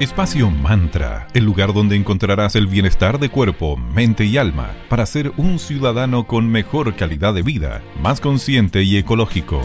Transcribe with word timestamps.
Espacio 0.00 0.48
Mantra, 0.50 1.28
el 1.34 1.44
lugar 1.44 1.74
donde 1.74 1.94
encontrarás 1.94 2.56
el 2.56 2.66
bienestar 2.66 3.18
de 3.18 3.28
cuerpo, 3.28 3.76
mente 3.76 4.24
y 4.24 4.38
alma 4.38 4.74
para 4.88 5.04
ser 5.04 5.30
un 5.36 5.58
ciudadano 5.58 6.26
con 6.26 6.48
mejor 6.48 6.96
calidad 6.96 7.34
de 7.34 7.42
vida, 7.42 7.82
más 8.00 8.18
consciente 8.18 8.82
y 8.82 8.96
ecológico. 8.96 9.60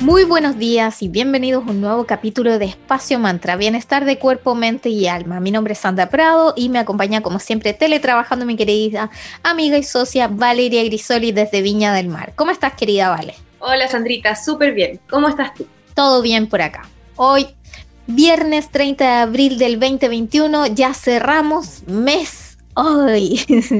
Muy 0.00 0.24
buenos 0.24 0.58
días 0.58 1.02
y 1.02 1.08
bienvenidos 1.08 1.68
a 1.68 1.70
un 1.70 1.80
nuevo 1.80 2.04
capítulo 2.04 2.58
de 2.58 2.64
Espacio 2.64 3.20
Mantra, 3.20 3.54
bienestar 3.54 4.04
de 4.04 4.18
cuerpo, 4.18 4.56
mente 4.56 4.88
y 4.88 5.06
alma. 5.06 5.38
Mi 5.38 5.52
nombre 5.52 5.74
es 5.74 5.78
Sandra 5.78 6.08
Prado 6.08 6.52
y 6.56 6.68
me 6.68 6.80
acompaña 6.80 7.20
como 7.20 7.38
siempre 7.38 7.74
teletrabajando 7.74 8.44
mi 8.44 8.56
querida 8.56 9.08
amiga 9.44 9.78
y 9.78 9.84
socia 9.84 10.26
Valeria 10.26 10.82
Grisoli 10.82 11.30
desde 11.30 11.62
Viña 11.62 11.94
del 11.94 12.08
Mar. 12.08 12.32
¿Cómo 12.34 12.50
estás 12.50 12.72
querida 12.72 13.10
Vale? 13.10 13.36
Hola 13.60 13.86
Sandrita, 13.86 14.34
súper 14.34 14.74
bien. 14.74 14.98
¿Cómo 15.08 15.28
estás 15.28 15.54
tú? 15.54 15.64
Todo 15.94 16.22
bien 16.22 16.48
por 16.48 16.60
acá. 16.60 16.88
Hoy 17.20 17.48
Viernes 18.10 18.70
30 18.70 19.04
de 19.04 19.10
abril 19.10 19.58
del 19.58 19.78
2021, 19.78 20.68
ya 20.68 20.94
cerramos 20.94 21.82
mes 21.86 22.56
hoy. 22.72 23.38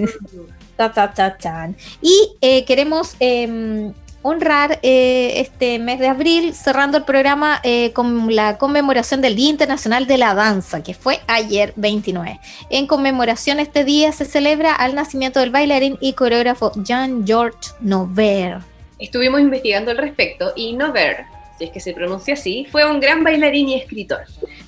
y 2.03 2.33
eh, 2.43 2.67
queremos 2.67 3.17
em, 3.21 3.95
honrar 4.21 4.81
eh, 4.83 5.41
este 5.41 5.79
mes 5.79 5.99
de 5.99 6.09
abril 6.09 6.53
cerrando 6.53 6.99
el 6.99 7.05
programa 7.05 7.59
eh, 7.65 7.95
con 7.95 8.35
la 8.35 8.59
conmemoración 8.59 9.23
del 9.23 9.35
Día 9.35 9.49
Internacional 9.49 10.07
de 10.07 10.19
la 10.19 10.35
Danza, 10.35 10.83
que 10.83 10.93
fue 10.93 11.21
ayer 11.27 11.73
29. 11.77 12.39
En 12.69 12.87
conmemoración 12.87 13.61
este 13.61 13.83
día 13.85 14.13
se 14.13 14.27
celebra 14.27 14.75
al 14.75 14.95
nacimiento 14.95 15.41
del 15.41 15.51
bailarín 15.51 15.97
y 16.03 16.13
coreógrafo 16.13 16.73
Jean-Georges 16.77 17.77
Nover. 17.81 18.59
Estuvimos 18.99 19.41
investigando 19.41 19.91
al 19.91 19.97
respecto 19.97 20.53
y 20.55 20.75
Nover 20.75 21.38
si 21.59 21.65
es 21.65 21.71
que 21.71 21.81
se 21.81 21.93
pronuncia 21.93 22.35
así, 22.35 22.67
fue 22.71 22.89
un 22.89 23.01
gran 23.01 23.25
bailarín 23.25 23.69
y 23.69 23.75
escritor. 23.75 24.21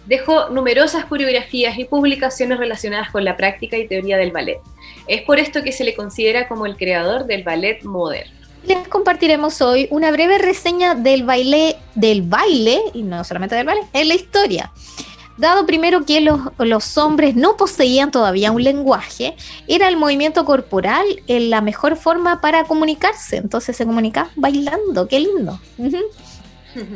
Dejó 0.07 0.51
numerosas 0.51 1.05
coreografías 1.05 1.79
y 1.79 1.85
publicaciones 1.85 2.59
relacionadas 2.59 3.11
con 3.11 3.25
la 3.25 3.37
práctica 3.37 3.79
y 3.79 3.87
teoría 3.87 4.17
del 4.17 4.33
ballet. 4.33 4.59
Es 5.07 5.23
por 5.23 5.39
esto 5.39 5.63
que 5.63 5.73
se 5.73 5.85
le 5.85 5.95
considera 5.95 6.49
como 6.49 6.67
el 6.67 6.77
creador 6.77 7.27
del 7.27 7.45
ballet 7.45 7.83
moderno. 7.85 8.41
Les 8.67 8.87
compartiremos 8.89 9.63
hoy 9.63 9.89
una 9.91 10.11
breve 10.11 10.37
reseña 10.39 10.95
del 10.95 11.25
baile, 11.25 11.77
del 11.95 12.23
baile, 12.23 12.81
y 12.93 13.03
no 13.03 13.25
solamente 13.25 13.55
del 13.55 13.67
baile, 13.67 13.83
en 13.93 14.09
la 14.09 14.15
historia. 14.15 14.73
Dado 15.39 15.65
primero 15.65 16.05
que 16.05 16.21
los, 16.21 16.99
hombres 16.99 17.35
no 17.35 17.57
poseían 17.57 18.11
todavía 18.11 18.53
un 18.53 18.63
lenguaje, 18.63 19.35
era 19.67 19.89
el 19.89 19.97
movimiento 19.97 20.45
corporal 20.45 21.07
la 21.27 21.63
mejor 21.63 21.97
forma 21.97 22.43
para 22.43 22.65
comunicarse. 22.65 23.39
Entonces 23.39 23.75
se 23.75 23.87
comunicaban 23.87 24.31
bailando, 24.37 25.09
qué 25.09 25.21
lindo. 25.21 25.59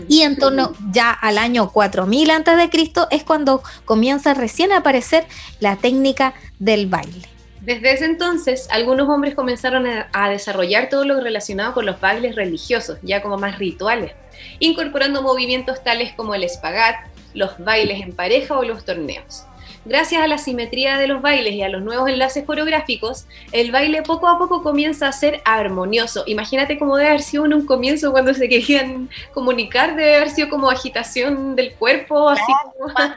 Y 0.08 0.22
en 0.22 0.36
torno 0.36 0.72
ya 0.92 1.10
al 1.10 1.38
año 1.38 1.70
4000 1.70 2.30
Cristo 2.70 3.08
es 3.10 3.24
cuando 3.24 3.62
comienza 3.84 4.34
recién 4.34 4.72
a 4.72 4.78
aparecer 4.78 5.26
la 5.60 5.76
técnica 5.76 6.34
del 6.58 6.86
baile. 6.86 7.28
Desde 7.64 7.92
ese 7.92 8.04
entonces, 8.04 8.68
algunos 8.70 9.08
hombres 9.08 9.34
comenzaron 9.34 9.86
a, 9.86 10.28
desarrollar 10.28 10.90
todo 10.90 11.06
lo 11.06 11.20
relacionado 11.20 11.72
con 11.72 11.86
los 11.86 11.98
bailes 11.98 12.36
religiosos, 12.36 12.98
ya 13.02 13.22
como 13.22 13.38
más 13.38 13.58
rituales, 13.58 14.12
incorporando 14.58 15.22
movimientos 15.22 15.82
tales 15.82 16.12
como 16.14 16.34
el 16.34 16.44
espagat, 16.44 16.96
los 17.32 17.58
bailes 17.58 18.02
en 18.02 18.12
pareja 18.12 18.58
o 18.58 18.64
los 18.64 18.84
torneos. 18.84 19.44
Gracias 19.84 20.22
a 20.22 20.26
la 20.26 20.38
simetría 20.38 20.96
de 20.98 21.06
los 21.06 21.20
bailes 21.20 21.52
y 21.54 21.62
a 21.62 21.68
los 21.68 21.82
nuevos 21.82 22.08
enlaces 22.08 22.44
coreográficos, 22.44 23.26
el 23.52 23.70
baile 23.70 24.02
poco 24.02 24.28
a 24.28 24.38
poco 24.38 24.62
comienza 24.62 25.08
a 25.08 25.12
ser 25.12 25.42
armonioso. 25.44 26.24
Imagínate 26.26 26.78
cómo 26.78 26.96
debe 26.96 27.10
haber 27.10 27.22
sido 27.22 27.44
en 27.44 27.54
un 27.54 27.66
comienzo 27.66 28.12
cuando 28.12 28.32
se 28.32 28.48
querían 28.48 29.10
comunicar, 29.32 29.94
debe 29.94 30.16
haber 30.16 30.30
sido 30.30 30.48
como 30.48 30.70
agitación 30.70 31.54
del 31.54 31.74
cuerpo, 31.74 32.28
así 32.28 32.52
como... 32.78 32.92
Más, 32.94 33.16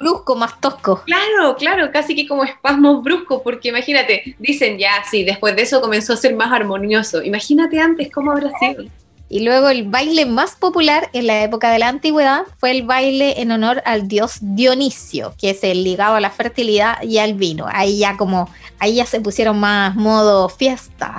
brusco, 0.00 0.34
más 0.34 0.60
tosco. 0.60 1.02
Claro, 1.04 1.54
claro, 1.56 1.90
casi 1.92 2.16
que 2.16 2.26
como 2.26 2.42
espasmos 2.42 3.02
bruscos, 3.02 3.42
porque 3.42 3.68
imagínate, 3.68 4.34
dicen 4.38 4.78
ya, 4.78 5.04
sí, 5.08 5.22
después 5.22 5.54
de 5.54 5.62
eso 5.62 5.80
comenzó 5.80 6.14
a 6.14 6.16
ser 6.16 6.34
más 6.34 6.52
armonioso. 6.52 7.22
Imagínate 7.22 7.78
antes 7.78 8.10
cómo 8.10 8.32
habrá 8.32 8.50
sido. 8.58 8.84
Y 9.30 9.40
luego 9.40 9.68
el 9.68 9.84
baile 9.84 10.24
más 10.24 10.56
popular 10.56 11.10
en 11.12 11.26
la 11.26 11.42
época 11.42 11.70
de 11.70 11.78
la 11.78 11.88
antigüedad 11.88 12.42
fue 12.58 12.70
el 12.70 12.84
baile 12.84 13.42
en 13.42 13.52
honor 13.52 13.82
al 13.84 14.08
dios 14.08 14.38
Dionisio, 14.40 15.34
que 15.38 15.50
es 15.50 15.62
el 15.64 15.84
ligado 15.84 16.14
a 16.16 16.20
la 16.20 16.30
fertilidad 16.30 17.02
y 17.02 17.18
al 17.18 17.34
vino. 17.34 17.66
Ahí 17.70 17.98
ya 17.98 18.16
como, 18.16 18.48
ahí 18.78 18.94
ya 18.94 19.06
se 19.06 19.20
pusieron 19.20 19.60
más 19.60 19.94
modo 19.96 20.48
fiesta. 20.48 21.18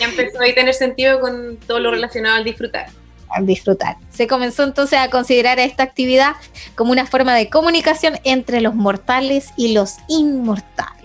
ya 0.00 0.06
empezó 0.06 0.38
a 0.40 0.54
tener 0.54 0.74
sentido 0.74 1.20
con 1.20 1.58
todo 1.66 1.78
lo 1.78 1.92
relacionado 1.92 2.36
al 2.36 2.44
disfrutar. 2.44 2.86
Al 3.30 3.46
disfrutar. 3.46 3.96
Se 4.10 4.26
comenzó 4.26 4.64
entonces 4.64 4.98
a 4.98 5.10
considerar 5.10 5.60
esta 5.60 5.84
actividad 5.84 6.32
como 6.74 6.90
una 6.90 7.06
forma 7.06 7.34
de 7.34 7.50
comunicación 7.50 8.18
entre 8.24 8.60
los 8.60 8.74
mortales 8.74 9.50
y 9.56 9.74
los 9.74 9.96
inmortales. 10.08 10.97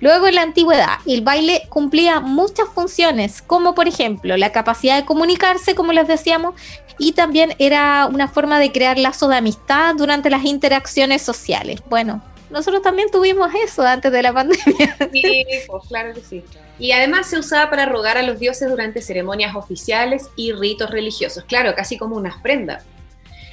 Luego 0.00 0.26
en 0.26 0.34
la 0.34 0.42
antigüedad, 0.42 0.98
el 1.06 1.20
baile 1.20 1.66
cumplía 1.68 2.20
muchas 2.20 2.68
funciones, 2.68 3.42
como 3.42 3.74
por 3.74 3.86
ejemplo 3.86 4.36
la 4.36 4.50
capacidad 4.50 4.96
de 4.96 5.04
comunicarse, 5.04 5.74
como 5.74 5.92
les 5.92 6.08
decíamos, 6.08 6.54
y 6.98 7.12
también 7.12 7.54
era 7.58 8.06
una 8.06 8.28
forma 8.28 8.58
de 8.58 8.72
crear 8.72 8.98
lazos 8.98 9.28
de 9.28 9.36
amistad 9.36 9.94
durante 9.96 10.30
las 10.30 10.44
interacciones 10.44 11.22
sociales. 11.22 11.82
Bueno, 11.88 12.22
nosotros 12.50 12.82
también 12.82 13.10
tuvimos 13.10 13.50
eso 13.64 13.82
antes 13.82 14.10
de 14.10 14.22
la 14.22 14.32
pandemia. 14.32 14.96
Sí, 15.12 15.44
pues 15.66 15.84
claro 15.88 16.14
que 16.14 16.20
sí. 16.20 16.44
Y 16.78 16.92
además 16.92 17.26
se 17.26 17.38
usaba 17.38 17.70
para 17.70 17.86
rogar 17.86 18.16
a 18.16 18.22
los 18.22 18.38
dioses 18.38 18.68
durante 18.68 19.02
ceremonias 19.02 19.54
oficiales 19.54 20.28
y 20.34 20.52
ritos 20.52 20.90
religiosos, 20.90 21.44
claro, 21.44 21.74
casi 21.74 21.98
como 21.98 22.16
unas 22.16 22.40
prendas. 22.40 22.84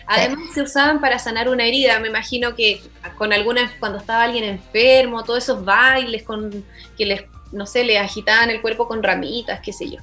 Además 0.08 0.40
se 0.54 0.62
usaban 0.62 1.02
para 1.02 1.20
sanar 1.20 1.50
una 1.50 1.66
herida, 1.66 2.00
me 2.00 2.08
imagino 2.08 2.56
que 2.56 2.82
con 3.18 3.34
algunas, 3.34 3.72
cuando 3.80 3.98
estaba 3.98 4.24
alguien 4.24 4.46
enfermo, 4.46 5.24
todos 5.24 5.44
esos 5.44 5.66
bailes 5.66 6.24
con 6.24 6.66
que 6.98 7.06
les, 7.06 7.24
no 7.52 7.66
sé, 7.66 7.84
le 7.84 8.00
agitaban 8.00 8.50
el 8.50 8.62
cuerpo 8.62 8.88
con 8.88 9.04
ramitas, 9.04 9.60
qué 9.60 9.74
sé 9.74 9.90
yo. 9.90 9.98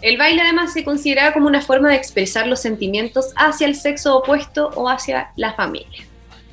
El 0.00 0.16
baile 0.16 0.42
además 0.42 0.72
se 0.72 0.84
consideraba 0.84 1.32
como 1.32 1.46
una 1.46 1.60
forma 1.60 1.90
de 1.90 1.96
expresar 1.96 2.46
los 2.46 2.60
sentimientos 2.60 3.32
hacia 3.36 3.66
el 3.66 3.74
sexo 3.74 4.16
opuesto 4.16 4.70
o 4.74 4.88
hacia 4.88 5.30
la 5.36 5.52
familia. 5.54 6.04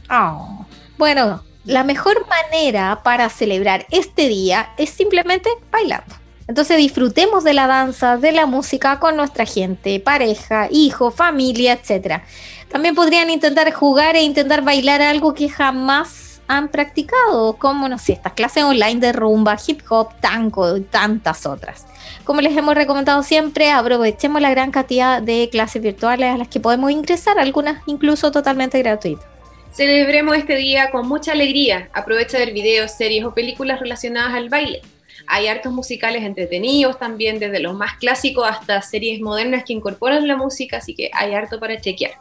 Oh. 0.09 0.65
Bueno, 0.97 1.43
la 1.65 1.83
mejor 1.83 2.25
manera 2.27 3.01
para 3.03 3.29
celebrar 3.29 3.85
este 3.91 4.27
día 4.27 4.71
es 4.77 4.89
simplemente 4.89 5.49
bailando. 5.71 6.15
Entonces 6.47 6.77
disfrutemos 6.77 7.43
de 7.43 7.53
la 7.53 7.67
danza, 7.67 8.17
de 8.17 8.31
la 8.31 8.45
música 8.45 8.99
con 8.99 9.15
nuestra 9.15 9.45
gente, 9.45 9.99
pareja, 9.99 10.67
hijo, 10.71 11.11
familia, 11.11 11.73
etc. 11.73 12.23
También 12.71 12.95
podrían 12.95 13.29
intentar 13.29 13.71
jugar 13.73 14.15
e 14.15 14.21
intentar 14.21 14.63
bailar 14.63 15.01
algo 15.01 15.33
que 15.33 15.49
jamás 15.49 16.41
han 16.47 16.69
practicado, 16.69 17.53
como 17.57 17.87
no 17.87 17.97
sé, 17.97 18.13
estas 18.13 18.33
clases 18.33 18.63
online 18.63 18.99
de 18.99 19.13
rumba, 19.13 19.57
hip 19.65 19.81
hop, 19.89 20.09
tango 20.19 20.77
y 20.77 20.81
tantas 20.81 21.45
otras. 21.45 21.85
Como 22.23 22.41
les 22.41 22.55
hemos 22.57 22.75
recomendado 22.75 23.23
siempre, 23.23 23.71
aprovechemos 23.71 24.41
la 24.41 24.49
gran 24.51 24.71
cantidad 24.71 25.21
de 25.21 25.49
clases 25.49 25.81
virtuales 25.81 26.33
a 26.33 26.37
las 26.37 26.47
que 26.47 26.59
podemos 26.59 26.91
ingresar, 26.91 27.39
algunas 27.39 27.81
incluso 27.87 28.31
totalmente 28.31 28.79
gratuitas. 28.79 29.25
Celebremos 29.71 30.35
este 30.35 30.57
día 30.57 30.91
con 30.91 31.07
mucha 31.07 31.31
alegría. 31.31 31.87
Aprovecha 31.93 32.37
ver 32.37 32.51
videos, 32.51 32.91
series 32.91 33.23
o 33.23 33.33
películas 33.33 33.79
relacionadas 33.79 34.33
al 34.33 34.49
baile. 34.49 34.81
Hay 35.27 35.47
hartos 35.47 35.71
musicales 35.71 36.23
entretenidos 36.23 36.97
también, 36.99 37.39
desde 37.39 37.59
los 37.59 37.73
más 37.73 37.93
clásicos 37.97 38.47
hasta 38.49 38.81
series 38.81 39.21
modernas 39.21 39.63
que 39.65 39.73
incorporan 39.73 40.27
la 40.27 40.35
música, 40.37 40.77
así 40.77 40.93
que 40.93 41.09
hay 41.13 41.33
harto 41.33 41.59
para 41.59 41.79
chequear. 41.79 42.13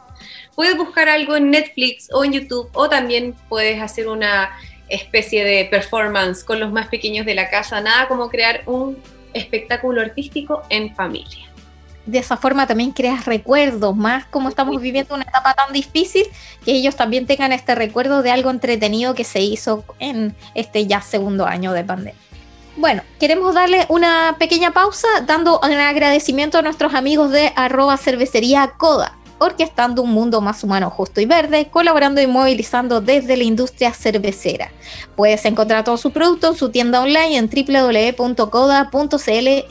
Puedes 0.55 0.77
buscar 0.77 1.09
algo 1.09 1.35
en 1.35 1.51
Netflix 1.51 2.09
o 2.13 2.23
en 2.23 2.33
YouTube 2.33 2.69
o 2.73 2.89
también 2.89 3.35
puedes 3.49 3.81
hacer 3.81 4.07
una 4.07 4.51
especie 4.89 5.43
de 5.43 5.65
performance 5.65 6.43
con 6.43 6.59
los 6.59 6.71
más 6.71 6.87
pequeños 6.87 7.25
de 7.25 7.35
la 7.35 7.49
casa, 7.49 7.81
nada 7.81 8.07
como 8.07 8.29
crear 8.29 8.61
un 8.65 8.97
espectáculo 9.33 10.01
artístico 10.01 10.63
en 10.69 10.93
familia. 10.93 11.47
De 12.05 12.17
esa 12.17 12.35
forma 12.35 12.65
también 12.65 12.91
creas 12.91 13.25
recuerdos, 13.25 13.95
más 13.95 14.25
como 14.25 14.49
estamos 14.49 14.81
viviendo 14.81 15.13
una 15.13 15.23
etapa 15.23 15.53
tan 15.53 15.71
difícil, 15.71 16.25
que 16.65 16.71
ellos 16.71 16.95
también 16.95 17.27
tengan 17.27 17.51
este 17.51 17.75
recuerdo 17.75 18.23
de 18.23 18.31
algo 18.31 18.49
entretenido 18.49 19.13
que 19.13 19.23
se 19.23 19.39
hizo 19.41 19.85
en 19.99 20.35
este 20.55 20.87
ya 20.87 21.01
segundo 21.01 21.45
año 21.45 21.73
de 21.73 21.83
pandemia. 21.83 22.30
Bueno, 22.81 23.03
queremos 23.19 23.53
darle 23.53 23.85
una 23.89 24.37
pequeña 24.39 24.71
pausa 24.71 25.07
dando 25.27 25.59
un 25.59 25.71
agradecimiento 25.71 26.57
a 26.57 26.63
nuestros 26.63 26.95
amigos 26.95 27.29
de 27.29 27.53
arroba 27.55 27.95
cervecería 27.95 28.73
Coda, 28.75 29.19
orquestando 29.37 30.01
un 30.01 30.09
mundo 30.09 30.41
más 30.41 30.63
humano, 30.63 30.89
justo 30.89 31.21
y 31.21 31.27
verde, 31.27 31.67
colaborando 31.69 32.21
y 32.21 32.25
movilizando 32.25 32.99
desde 32.99 33.37
la 33.37 33.43
industria 33.43 33.93
cervecera. 33.93 34.71
Puedes 35.15 35.45
encontrar 35.45 35.83
todos 35.83 36.01
sus 36.01 36.11
productos 36.11 36.53
en 36.53 36.57
su 36.57 36.69
tienda 36.69 37.01
online 37.01 37.37
en 37.37 37.51
www.coda.cl 38.17 39.19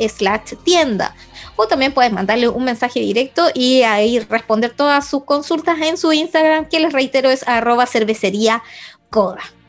slash 0.09 0.55
tienda. 0.63 1.17
O 1.57 1.67
también 1.67 1.93
puedes 1.93 2.13
mandarle 2.13 2.49
un 2.49 2.63
mensaje 2.63 3.01
directo 3.01 3.49
y 3.55 3.83
ahí 3.83 4.21
responder 4.21 4.71
todas 4.71 5.09
sus 5.09 5.25
consultas 5.25 5.81
en 5.81 5.97
su 5.97 6.13
Instagram, 6.13 6.69
que 6.69 6.79
les 6.79 6.93
reitero 6.93 7.29
es 7.29 7.43
arroba 7.49 7.87
cervecería. 7.87 8.63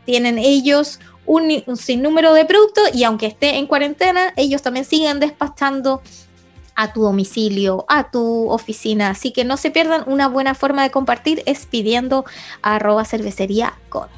Tienen 0.06 0.38
ellos 0.38 1.00
un, 1.32 1.78
sinnúmero 1.78 2.34
de 2.34 2.44
productos 2.44 2.94
y 2.94 3.06
aunque 3.06 3.26
esté 3.26 3.56
en 3.58 3.66
cuarentena, 3.66 4.34
ellos 4.36 4.62
también 4.62 4.86
siguen 4.86 5.22
despachando 5.22 6.02
a 6.76 6.92
tu 6.92 7.04
domicilio, 7.04 7.86
a 7.88 8.12
tu 8.12 8.50
oficina. 8.50 9.10
Así 9.10 9.32
que 9.32 9.46
no 9.46 9.56
se 9.56 9.72
pierdan, 9.72 10.04
una 10.08 10.28
buena 10.28 10.56
forma 10.56 10.84
de 10.84 10.92
compartir 10.92 11.42
es 11.46 11.66
pidiendo 11.66 12.26
a 12.62 12.76
arroba 12.76 13.06
cervecería 13.06 13.74
con. 13.88 14.10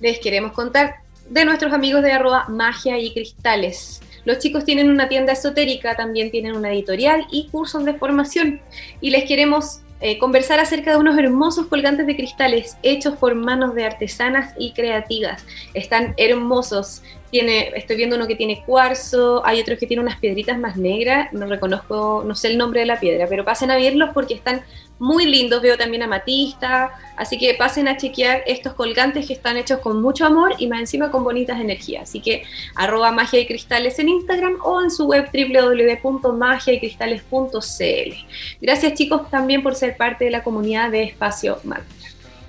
Les 0.00 0.18
queremos 0.20 0.52
contar 0.52 0.96
de 1.28 1.44
nuestros 1.44 1.72
amigos 1.72 2.02
de 2.02 2.12
arroba 2.12 2.46
magia 2.48 2.98
y 2.98 3.12
cristales. 3.12 4.00
Los 4.24 4.38
chicos 4.38 4.64
tienen 4.64 4.88
una 4.88 5.08
tienda 5.08 5.34
esotérica, 5.34 5.96
también 5.96 6.30
tienen 6.30 6.56
una 6.56 6.72
editorial 6.72 7.26
y 7.30 7.48
cursos 7.48 7.84
de 7.84 7.92
formación. 7.94 8.62
Y 9.02 9.10
les 9.10 9.24
queremos 9.24 9.80
eh, 10.00 10.18
conversar 10.18 10.60
acerca 10.60 10.90
de 10.90 10.96
unos 10.98 11.16
hermosos 11.18 11.66
colgantes 11.66 12.06
de 12.06 12.16
cristales 12.16 12.76
hechos 12.82 13.16
por 13.16 13.34
manos 13.34 13.74
de 13.74 13.84
artesanas 13.84 14.54
y 14.58 14.72
creativas. 14.72 15.44
Están 15.72 16.14
hermosos. 16.16 17.02
Tiene, 17.30 17.72
estoy 17.74 17.96
viendo 17.96 18.16
uno 18.16 18.26
que 18.26 18.36
tiene 18.36 18.62
cuarzo, 18.64 19.44
hay 19.44 19.60
otros 19.60 19.78
que 19.78 19.86
tienen 19.86 20.06
unas 20.06 20.20
piedritas 20.20 20.58
más 20.58 20.76
negras, 20.76 21.32
no 21.32 21.46
reconozco, 21.46 22.22
no 22.24 22.34
sé 22.34 22.48
el 22.48 22.58
nombre 22.58 22.80
de 22.80 22.86
la 22.86 23.00
piedra, 23.00 23.26
pero 23.28 23.44
pasen 23.44 23.70
a 23.70 23.76
verlos 23.76 24.10
porque 24.14 24.34
están 24.34 24.62
muy 24.98 25.26
lindos, 25.26 25.60
veo 25.60 25.76
también 25.76 26.02
amatista, 26.02 26.92
así 27.16 27.38
que 27.38 27.54
pasen 27.54 27.88
a 27.88 27.96
chequear 27.96 28.42
estos 28.46 28.74
colgantes 28.74 29.26
que 29.26 29.32
están 29.32 29.56
hechos 29.56 29.80
con 29.80 30.00
mucho 30.00 30.24
amor 30.24 30.54
y 30.58 30.68
más 30.68 30.80
encima 30.80 31.10
con 31.10 31.24
bonitas 31.24 31.60
energías. 31.60 32.04
Así 32.04 32.20
que 32.20 32.44
arroba 32.74 33.10
magia 33.10 33.40
y 33.40 33.46
cristales 33.46 33.98
en 33.98 34.08
Instagram 34.08 34.56
o 34.62 34.82
en 34.82 34.90
su 34.90 35.06
web 35.06 35.30
www.magiaycristales.cl. 35.32 38.14
Gracias 38.60 38.94
chicos 38.94 39.30
también 39.30 39.62
por 39.62 39.74
ser 39.74 39.96
parte 39.96 40.26
de 40.26 40.30
la 40.30 40.42
comunidad 40.42 40.90
de 40.90 41.04
Espacio 41.04 41.58
Mantra. 41.64 41.88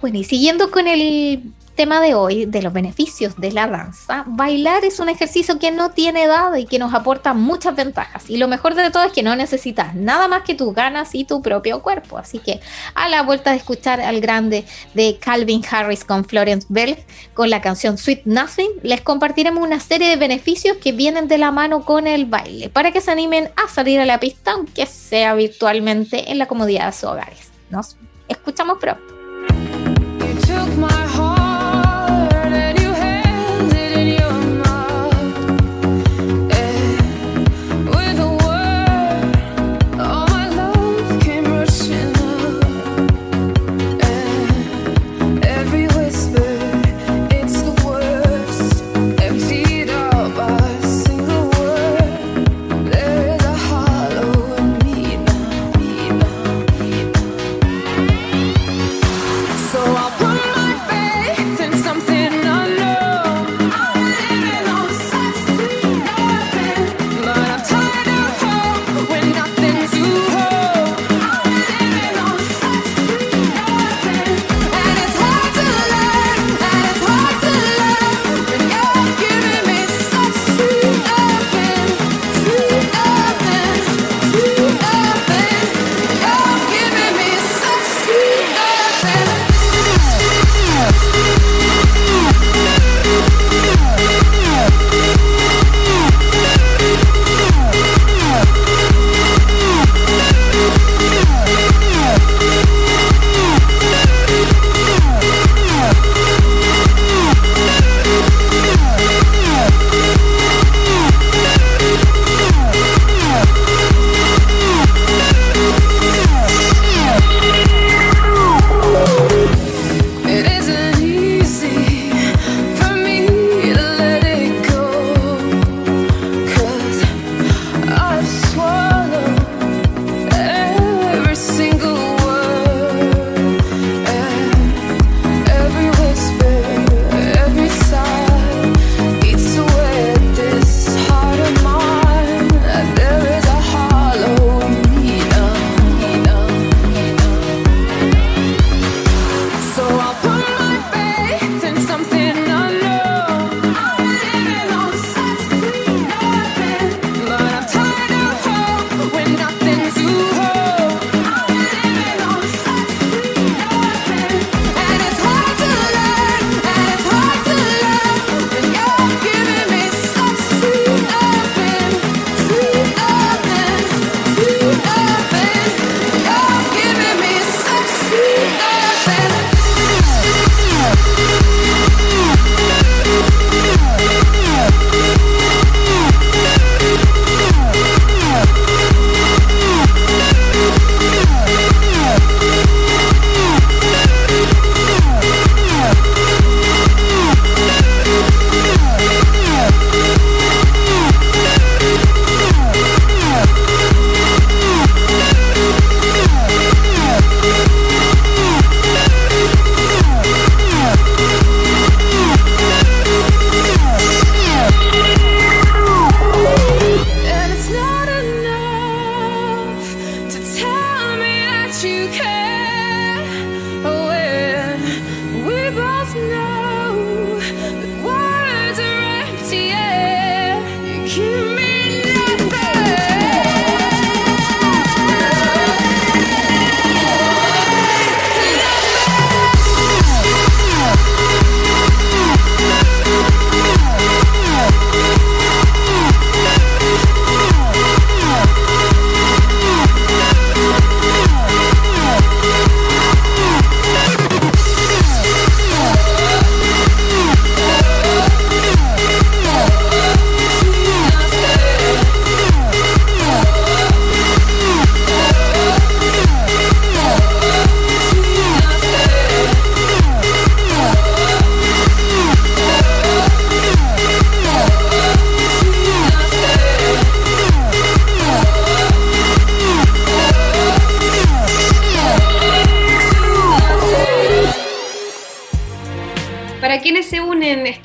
Bueno, 0.01 0.19
y 0.19 0.23
siguiendo 0.23 0.69
con 0.69 0.87
el 0.87 1.41
tema 1.75 2.01
de 2.01 2.15
hoy, 2.15 2.45
de 2.45 2.61
los 2.61 2.73
beneficios 2.73 3.35
de 3.37 3.51
la 3.51 3.67
danza, 3.67 4.23
bailar 4.27 4.85
es 4.85 4.99
un 4.99 5.09
ejercicio 5.09 5.59
que 5.59 5.71
no 5.71 5.91
tiene 5.91 6.23
edad 6.23 6.55
y 6.55 6.65
que 6.65 6.79
nos 6.79 6.93
aporta 6.93 7.33
muchas 7.33 7.75
ventajas. 7.75 8.29
Y 8.29 8.37
lo 8.37 8.47
mejor 8.47 8.75
de 8.75 8.89
todo 8.89 9.03
es 9.03 9.11
que 9.11 9.23
no 9.23 9.35
necesitas 9.35 9.93
nada 9.93 10.27
más 10.27 10.43
que 10.43 10.55
tus 10.55 10.73
ganas 10.73 11.13
y 11.13 11.25
tu 11.25 11.41
propio 11.41 11.81
cuerpo. 11.81 12.17
Así 12.17 12.39
que 12.39 12.61
a 12.93 13.09
la 13.09 13.21
vuelta 13.23 13.51
de 13.51 13.57
escuchar 13.57 13.99
al 14.01 14.21
grande 14.21 14.65
de 14.93 15.17
Calvin 15.19 15.63
Harris 15.69 16.03
con 16.03 16.25
Florence 16.25 16.67
Bell 16.69 16.97
con 17.33 17.49
la 17.49 17.61
canción 17.61 17.97
Sweet 17.97 18.21
Nothing, 18.25 18.69
les 18.81 19.01
compartiremos 19.01 19.61
una 19.61 19.79
serie 19.79 20.09
de 20.09 20.15
beneficios 20.15 20.77
que 20.77 20.93
vienen 20.93 21.27
de 21.27 21.37
la 21.37 21.51
mano 21.51 21.83
con 21.83 22.07
el 22.07 22.25
baile 22.25 22.69
para 22.69 22.91
que 22.91 23.01
se 23.01 23.11
animen 23.11 23.49
a 23.55 23.67
salir 23.67 23.99
a 23.99 24.05
la 24.05 24.19
pista, 24.19 24.51
aunque 24.51 24.85
sea 24.85 25.35
virtualmente 25.35 26.31
en 26.31 26.39
la 26.39 26.47
comodidad 26.47 26.87
de 26.87 26.93
sus 26.93 27.03
hogares. 27.03 27.49
Nos 27.69 27.97
escuchamos 28.27 28.77
pronto. 28.79 29.03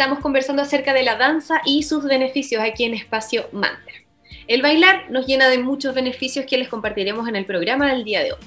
Estamos 0.01 0.21
conversando 0.21 0.63
acerca 0.63 0.95
de 0.95 1.03
la 1.03 1.17
danza 1.17 1.61
y 1.67 1.83
sus 1.83 2.05
beneficios 2.05 2.63
aquí 2.63 2.85
en 2.85 2.95
Espacio 2.95 3.51
Mantra. 3.53 3.93
El 4.47 4.63
bailar 4.63 5.11
nos 5.11 5.27
llena 5.27 5.51
de 5.51 5.59
muchos 5.59 5.95
beneficios 5.95 6.47
que 6.47 6.57
les 6.57 6.71
compartiremos 6.71 7.29
en 7.29 7.37
el 7.37 7.45
programa 7.45 7.93
del 7.93 8.03
día 8.03 8.23
de 8.23 8.33
hoy. 8.33 8.39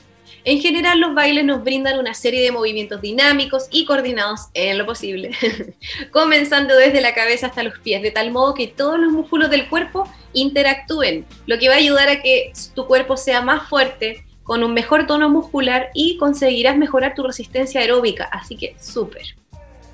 En 0.46 0.60
general, 0.60 1.00
los 1.00 1.14
bailes 1.14 1.46
nos 1.46 1.64
brindan 1.64 2.00
una 2.00 2.16
serie 2.16 2.42
de 2.42 2.52
movimientos 2.52 3.02
dinámicos 3.02 3.68
y 3.70 3.86
coordinados 3.86 4.48
en 4.56 4.80
lo 4.80 4.88
posible, 4.88 5.30
comenzando 6.12 6.76
desde 6.76 7.02
la 7.02 7.14
cabeza 7.14 7.46
hasta 7.46 7.62
los 7.62 7.78
pies, 7.78 8.02
de 8.02 8.10
tal 8.10 8.32
modo 8.32 8.56
que 8.56 8.66
todos 8.66 9.00
los 9.00 9.12
músculos 9.12 9.52
del 9.52 9.70
cuerpo 9.70 10.12
interactúen, 10.34 11.24
lo 11.46 11.60
que 11.60 11.70
va 11.70 11.76
a 11.76 11.78
ayudar 11.78 12.10
a 12.10 12.24
que 12.24 12.52
tu 12.74 12.88
cuerpo 12.88 13.16
sea 13.16 13.42
más 13.42 13.70
fuerte, 13.70 14.26
con 14.42 14.64
un 14.64 14.74
mejor 14.74 15.06
tono 15.06 15.30
muscular 15.30 15.92
y 15.94 16.18
conseguirás 16.18 16.78
mejorar 16.78 17.14
tu 17.14 17.22
resistencia 17.22 17.80
aeróbica, 17.80 18.24
así 18.32 18.58
que 18.58 18.76
súper. 18.80 19.36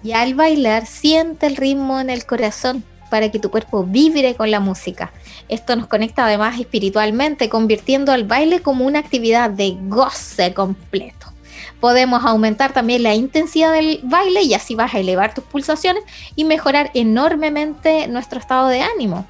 Y 0.04 0.14
al 0.14 0.34
bailar, 0.34 0.86
siente 0.86 1.48
el 1.48 1.58
ritmo 1.58 2.00
en 2.00 2.10
el 2.10 2.26
corazón 2.26 2.84
para 3.10 3.30
que 3.32 3.40
tu 3.40 3.52
cuerpo 3.52 3.84
vibre 3.84 4.36
con 4.36 4.52
la 4.52 4.60
música. 4.60 5.12
Esto 5.48 5.76
nos 5.76 5.88
conecta 5.88 6.26
además 6.26 6.60
espiritualmente, 6.60 7.50
convirtiendo 7.50 8.12
al 8.12 8.24
baile 8.24 8.62
como 8.62 8.86
una 8.86 9.00
actividad 9.00 9.50
de 9.50 9.76
goce 9.88 10.54
completo. 10.54 11.28
Podemos 11.80 12.24
aumentar 12.26 12.74
también 12.74 13.04
la 13.04 13.16
intensidad 13.16 13.74
del 13.74 14.02
baile 14.04 14.44
y 14.44 14.54
así 14.54 14.76
vas 14.76 14.94
a 14.94 15.00
elevar 15.00 15.34
tus 15.34 15.44
pulsaciones 15.46 16.04
y 16.36 16.44
mejorar 16.44 16.92
enormemente 16.94 18.08
nuestro 18.08 18.40
estado 18.40 18.68
de 18.68 18.82
ánimo. 18.82 19.26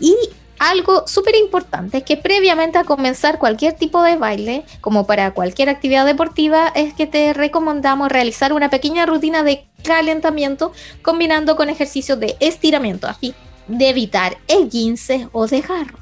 Y 0.00 0.14
algo 0.58 1.06
súper 1.06 1.36
importante 1.36 1.98
es 1.98 2.04
que 2.04 2.16
previamente 2.16 2.78
a 2.78 2.84
comenzar 2.84 3.38
cualquier 3.38 3.74
tipo 3.74 4.02
de 4.02 4.16
baile, 4.16 4.64
como 4.80 5.06
para 5.06 5.32
cualquier 5.32 5.68
actividad 5.68 6.04
deportiva, 6.04 6.68
es 6.74 6.94
que 6.94 7.06
te 7.06 7.32
recomendamos 7.32 8.10
realizar 8.10 8.52
una 8.52 8.70
pequeña 8.70 9.06
rutina 9.06 9.42
de 9.42 9.67
calentamiento 9.82 10.72
combinando 11.02 11.56
con 11.56 11.68
ejercicios 11.68 12.18
de 12.20 12.36
estiramiento, 12.40 13.06
así 13.06 13.34
de 13.66 13.90
evitar 13.90 14.38
el 14.48 14.68
guince 14.68 15.28
o 15.32 15.46
desgarro. 15.46 15.98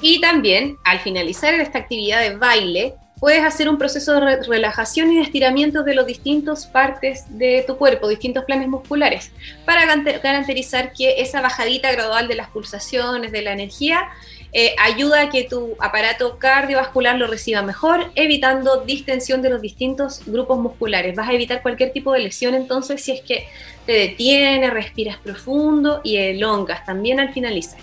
Y 0.00 0.20
también, 0.20 0.76
al 0.84 1.00
finalizar 1.00 1.54
esta 1.54 1.78
actividad 1.78 2.20
de 2.20 2.36
baile, 2.36 2.94
puedes 3.18 3.42
hacer 3.44 3.68
un 3.68 3.78
proceso 3.78 4.20
de 4.20 4.42
relajación 4.42 5.10
y 5.12 5.16
de 5.16 5.22
estiramiento 5.22 5.82
de 5.82 5.94
las 5.94 6.06
distintas 6.06 6.66
partes 6.66 7.24
de 7.30 7.64
tu 7.66 7.76
cuerpo, 7.76 8.08
distintos 8.08 8.44
planes 8.44 8.68
musculares, 8.68 9.32
para 9.64 9.86
garantizar 9.86 10.92
que 10.92 11.20
esa 11.20 11.40
bajadita 11.40 11.90
gradual 11.92 12.28
de 12.28 12.34
las 12.34 12.50
pulsaciones, 12.50 13.32
de 13.32 13.42
la 13.42 13.52
energía, 13.52 14.08
eh, 14.52 14.74
ayuda 14.78 15.22
a 15.22 15.30
que 15.30 15.44
tu 15.44 15.76
aparato 15.78 16.38
cardiovascular 16.38 17.16
lo 17.16 17.26
reciba 17.26 17.62
mejor, 17.62 18.10
evitando 18.14 18.82
distensión 18.84 19.42
de 19.42 19.50
los 19.50 19.60
distintos 19.60 20.22
grupos 20.26 20.58
musculares. 20.58 21.14
Vas 21.14 21.28
a 21.28 21.32
evitar 21.32 21.62
cualquier 21.62 21.92
tipo 21.92 22.12
de 22.12 22.20
lesión 22.20 22.54
entonces 22.54 23.02
si 23.02 23.12
es 23.12 23.20
que 23.20 23.48
te 23.84 23.92
detienes, 23.92 24.72
respiras 24.72 25.18
profundo 25.18 26.00
y 26.02 26.16
elongas 26.16 26.84
también 26.84 27.20
al 27.20 27.32
finalizar. 27.32 27.80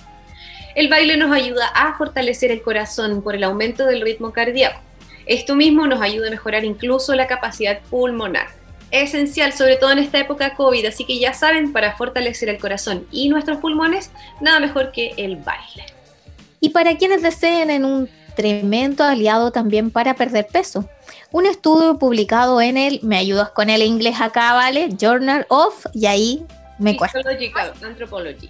El 0.75 0.87
baile 0.89 1.17
nos 1.17 1.31
ayuda 1.31 1.67
a 1.67 1.97
fortalecer 1.97 2.51
el 2.51 2.61
corazón 2.61 3.21
por 3.21 3.35
el 3.35 3.43
aumento 3.43 3.85
del 3.85 4.01
ritmo 4.01 4.33
cardíaco 4.33 4.79
esto 5.25 5.55
mismo 5.55 5.87
nos 5.87 6.01
ayuda 6.01 6.27
a 6.27 6.31
mejorar 6.31 6.65
incluso 6.65 7.15
la 7.15 7.27
capacidad 7.27 7.79
pulmonar. 7.89 8.47
esencial, 8.91 9.53
sobre 9.53 9.77
todo 9.77 9.91
en 9.91 9.97
esta 9.97 10.19
época 10.19 10.53
COVID, 10.53 10.85
así 10.85 11.03
que 11.05 11.17
ya 11.17 11.33
saben, 11.33 11.73
para 11.73 11.95
fortalecer 11.95 12.49
el 12.49 12.59
corazón 12.59 13.07
y 13.11 13.27
nuestros 13.27 13.57
pulmones, 13.57 14.11
nada 14.39 14.59
mejor 14.59 14.91
que 14.91 15.13
el 15.17 15.37
baile. 15.37 15.92
Y 16.63 16.69
para 16.69 16.95
quienes 16.95 17.21
deseen 17.21 17.69
en 17.69 17.83
un 17.83 18.09
tremendo 18.37 19.03
aliado 19.03 19.51
también 19.51 19.91
para 19.91 20.13
perder 20.13 20.47
peso. 20.47 20.87
Un 21.33 21.45
estudio 21.45 21.99
publicado 21.99 22.61
en 22.61 22.77
el, 22.77 23.01
me 23.03 23.17
ayudas 23.17 23.49
con 23.49 23.69
el 23.69 23.81
inglés 23.83 24.21
acá, 24.21 24.53
¿vale? 24.53 24.87
Journal 24.97 25.45
of, 25.49 25.85
y 25.93 26.05
ahí 26.05 26.45
me 26.79 26.95
cuesta. 26.95 27.19
Anthropology. 27.83 28.49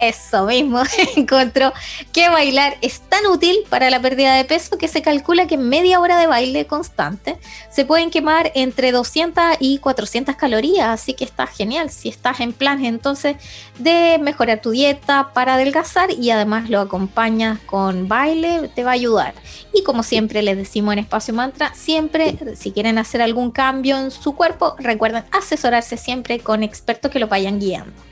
Eso 0.00 0.46
mismo, 0.46 0.82
encontró 1.16 1.72
que 2.12 2.28
bailar 2.28 2.76
es 2.82 3.00
tan 3.00 3.26
útil 3.26 3.56
para 3.68 3.90
la 3.90 4.00
pérdida 4.00 4.34
de 4.34 4.44
peso 4.44 4.78
que 4.78 4.86
se 4.86 5.02
calcula 5.02 5.46
que 5.46 5.56
media 5.56 6.00
hora 6.00 6.18
de 6.18 6.26
baile 6.26 6.66
constante 6.66 7.36
se 7.70 7.84
pueden 7.84 8.10
quemar 8.10 8.52
entre 8.54 8.92
200 8.92 9.56
y 9.58 9.78
400 9.78 10.36
calorías, 10.36 10.88
así 10.88 11.14
que 11.14 11.24
está 11.24 11.46
genial 11.46 11.90
si 11.90 12.08
estás 12.08 12.40
en 12.40 12.52
plan 12.52 12.84
entonces 12.84 13.36
de 13.78 14.18
mejorar 14.20 14.60
tu 14.60 14.70
dieta 14.70 15.32
para 15.34 15.54
adelgazar 15.54 16.10
y 16.12 16.30
además 16.30 16.70
lo 16.70 16.80
acompañas 16.80 17.58
con 17.60 18.06
baile, 18.06 18.70
te 18.74 18.84
va 18.84 18.90
a 18.90 18.94
ayudar. 18.94 19.34
Y 19.72 19.82
como 19.82 20.02
siempre 20.02 20.42
les 20.42 20.56
decimos 20.56 20.92
en 20.92 21.00
Espacio 21.00 21.34
Mantra, 21.34 21.74
siempre 21.74 22.36
si 22.56 22.70
quieren 22.70 22.98
hacer 22.98 23.20
algún 23.20 23.50
cambio 23.50 23.98
en 23.98 24.10
su 24.10 24.34
cuerpo, 24.34 24.76
recuerden 24.78 25.24
asesorarse 25.32 25.96
siempre 25.96 26.38
con 26.38 26.62
expertos 26.62 27.10
que 27.10 27.18
lo 27.18 27.26
vayan 27.26 27.58
guiando. 27.58 28.07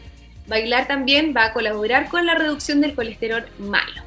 Bailar 0.46 0.86
también 0.86 1.34
va 1.36 1.46
a 1.46 1.52
colaborar 1.52 2.08
con 2.08 2.24
la 2.24 2.34
reducción 2.34 2.80
del 2.80 2.94
colesterol 2.94 3.44
malo. 3.58 4.02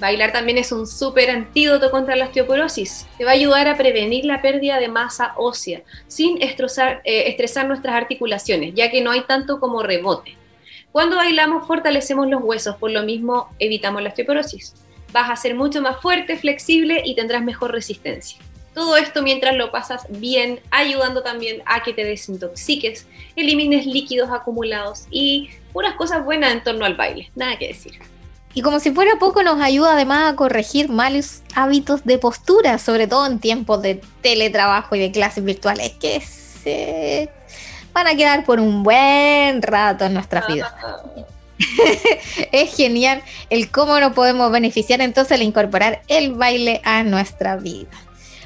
Bailar 0.00 0.32
también 0.32 0.58
es 0.58 0.72
un 0.72 0.86
súper 0.86 1.30
antídoto 1.30 1.90
contra 1.90 2.16
la 2.16 2.26
osteoporosis. 2.26 3.06
Te 3.16 3.24
va 3.24 3.30
a 3.30 3.34
ayudar 3.34 3.68
a 3.68 3.76
prevenir 3.76 4.24
la 4.24 4.42
pérdida 4.42 4.80
de 4.80 4.88
masa 4.88 5.34
ósea 5.36 5.82
sin 6.08 6.42
estresar, 6.42 7.00
eh, 7.04 7.28
estresar 7.28 7.66
nuestras 7.66 7.94
articulaciones, 7.94 8.74
ya 8.74 8.90
que 8.90 9.02
no 9.02 9.12
hay 9.12 9.22
tanto 9.22 9.60
como 9.60 9.82
rebote. 9.82 10.36
Cuando 10.90 11.16
bailamos 11.16 11.66
fortalecemos 11.66 12.28
los 12.28 12.42
huesos, 12.42 12.76
por 12.76 12.90
lo 12.90 13.02
mismo 13.02 13.50
evitamos 13.58 14.02
la 14.02 14.08
osteoporosis. 14.08 14.74
Vas 15.12 15.30
a 15.30 15.36
ser 15.36 15.54
mucho 15.54 15.80
más 15.80 16.00
fuerte, 16.00 16.36
flexible 16.36 17.02
y 17.04 17.14
tendrás 17.14 17.42
mejor 17.44 17.72
resistencia. 17.72 18.38
Todo 18.74 18.96
esto 18.96 19.22
mientras 19.22 19.54
lo 19.54 19.70
pasas 19.70 20.06
bien, 20.08 20.60
ayudando 20.70 21.22
también 21.22 21.62
a 21.64 21.82
que 21.82 21.92
te 21.92 22.04
desintoxiques, 22.04 23.06
elimines 23.36 23.86
líquidos 23.86 24.30
acumulados 24.30 25.06
y 25.10 25.50
puras 25.72 25.94
cosas 25.94 26.24
buenas 26.24 26.52
en 26.52 26.64
torno 26.64 26.84
al 26.84 26.96
baile, 26.96 27.30
nada 27.36 27.56
que 27.56 27.68
decir. 27.68 27.98
Y 28.52 28.62
como 28.62 28.78
si 28.78 28.92
fuera 28.92 29.16
poco, 29.18 29.42
nos 29.42 29.60
ayuda 29.60 29.94
además 29.94 30.32
a 30.32 30.36
corregir 30.36 30.88
malos 30.88 31.42
hábitos 31.56 32.04
de 32.04 32.18
postura, 32.18 32.78
sobre 32.78 33.08
todo 33.08 33.26
en 33.26 33.40
tiempos 33.40 33.82
de 33.82 34.00
teletrabajo 34.22 34.94
y 34.94 35.00
de 35.00 35.10
clases 35.10 35.44
virtuales, 35.44 35.92
que 36.00 36.20
se 36.20 37.30
van 37.92 38.06
a 38.06 38.16
quedar 38.16 38.44
por 38.44 38.60
un 38.60 38.84
buen 38.84 39.60
rato 39.60 40.04
en 40.04 40.14
nuestras 40.14 40.46
vidas. 40.46 40.72
es 42.52 42.76
genial 42.76 43.22
el 43.50 43.70
cómo 43.70 43.98
nos 43.98 44.12
podemos 44.12 44.50
beneficiar 44.50 45.00
entonces 45.00 45.32
al 45.32 45.42
incorporar 45.42 46.02
el 46.08 46.34
baile 46.34 46.80
a 46.84 47.02
nuestra 47.02 47.56
vida. 47.56 47.88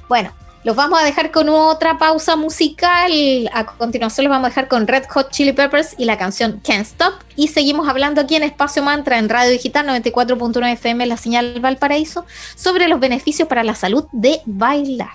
Bueno, 0.09 0.33
los 0.65 0.75
vamos 0.75 1.01
a 1.01 1.05
dejar 1.05 1.31
con 1.31 1.49
otra 1.49 1.99
pausa 1.99 2.37
musical. 2.37 3.13
A 3.53 3.65
continuación 3.65 4.25
los 4.25 4.31
vamos 4.31 4.47
a 4.47 4.49
dejar 4.49 4.69
con 4.69 4.87
Red 4.87 5.05
Hot 5.11 5.31
Chili 5.31 5.53
Peppers 5.53 5.95
y 5.99 6.05
la 6.05 6.19
canción 6.19 6.61
Can't 6.65 6.87
Stop. 6.87 7.15
Y 7.37 7.49
seguimos 7.49 7.89
hablando 7.89 8.21
aquí 8.21 8.35
en 8.35 8.43
Espacio 8.43 8.83
Mantra 8.83 9.19
en 9.19 9.29
Radio 9.29 9.51
Digital 9.51 9.87
94.9 9.87 10.73
FM, 10.73 11.07
la 11.07 11.17
señal 11.17 11.61
Valparaíso, 11.61 12.27
sobre 12.57 12.89
los 12.89 13.01
beneficios 13.01 13.49
para 13.49 13.63
la 13.63 13.75
salud 13.75 14.07
de 14.13 14.41
bailar. 14.47 15.13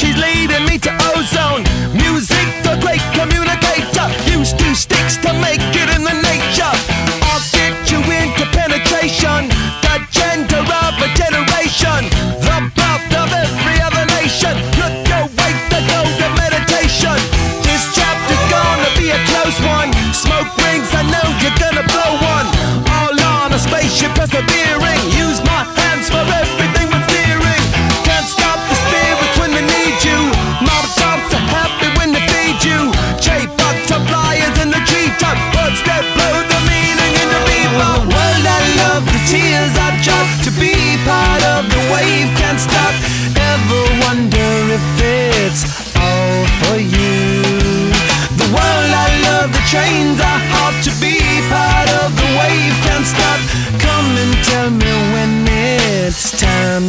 She's 0.00 0.16
leading 0.16 0.64
me 0.64 0.78
to 0.78 0.92
ozone. 1.12 1.62
Music, 1.92 2.46
the 2.64 2.74
great 2.80 3.04
communicator. 3.12 4.08
Used 4.32 4.58
two 4.58 4.74
sticks 4.74 5.16
to 5.18 5.30
make 5.44 5.60
it 5.60 5.88
in 5.96 6.02
the 6.08 6.16
nature. 6.24 6.74
I'll 7.28 7.44
get 7.52 7.76
you 7.92 8.00
into 8.00 8.44
penetration. 8.56 9.52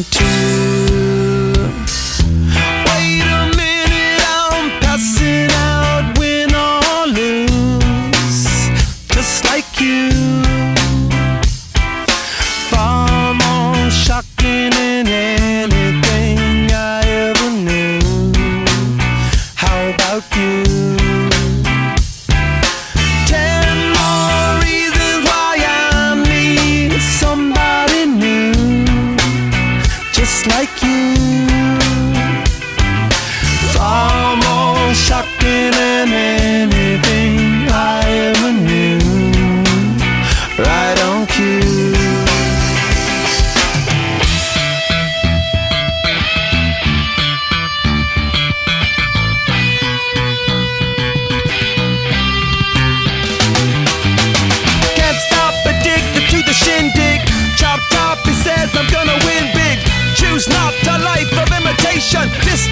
To. 0.04 0.51
This 62.12 62.71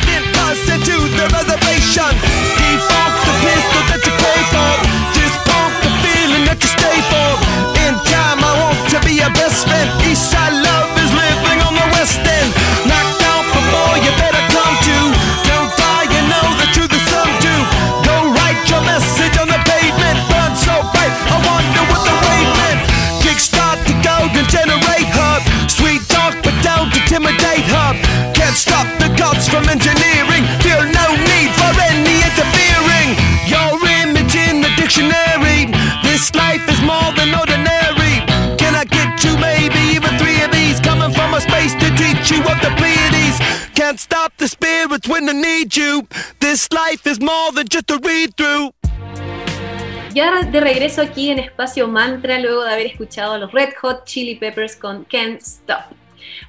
Ya 50.13 50.43
de 50.43 50.59
regreso 50.61 51.01
aquí 51.01 51.29
en 51.29 51.39
Espacio 51.39 51.87
Mantra, 51.87 52.39
luego 52.39 52.63
de 52.63 52.71
haber 52.71 52.85
escuchado 52.87 53.37
los 53.37 53.51
Red 53.51 53.73
Hot 53.81 54.05
Chili 54.05 54.35
Peppers 54.35 54.75
con 54.75 55.03
Can't 55.03 55.41
Stop. 55.41 55.83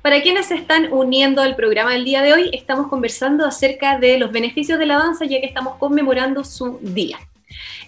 Para 0.03 0.22
quienes 0.22 0.46
se 0.46 0.55
están 0.55 0.92
uniendo 0.92 1.42
al 1.42 1.57
programa 1.57 1.92
del 1.92 2.05
día 2.05 2.22
de 2.22 2.33
hoy, 2.33 2.50
estamos 2.53 2.88
conversando 2.88 3.44
acerca 3.44 3.98
de 3.98 4.18
los 4.18 4.31
beneficios 4.31 4.79
de 4.79 4.87
la 4.87 4.98
danza, 4.98 5.24
ya 5.24 5.40
que 5.40 5.46
estamos 5.46 5.76
conmemorando 5.79 6.44
su 6.44 6.79
día. 6.81 7.18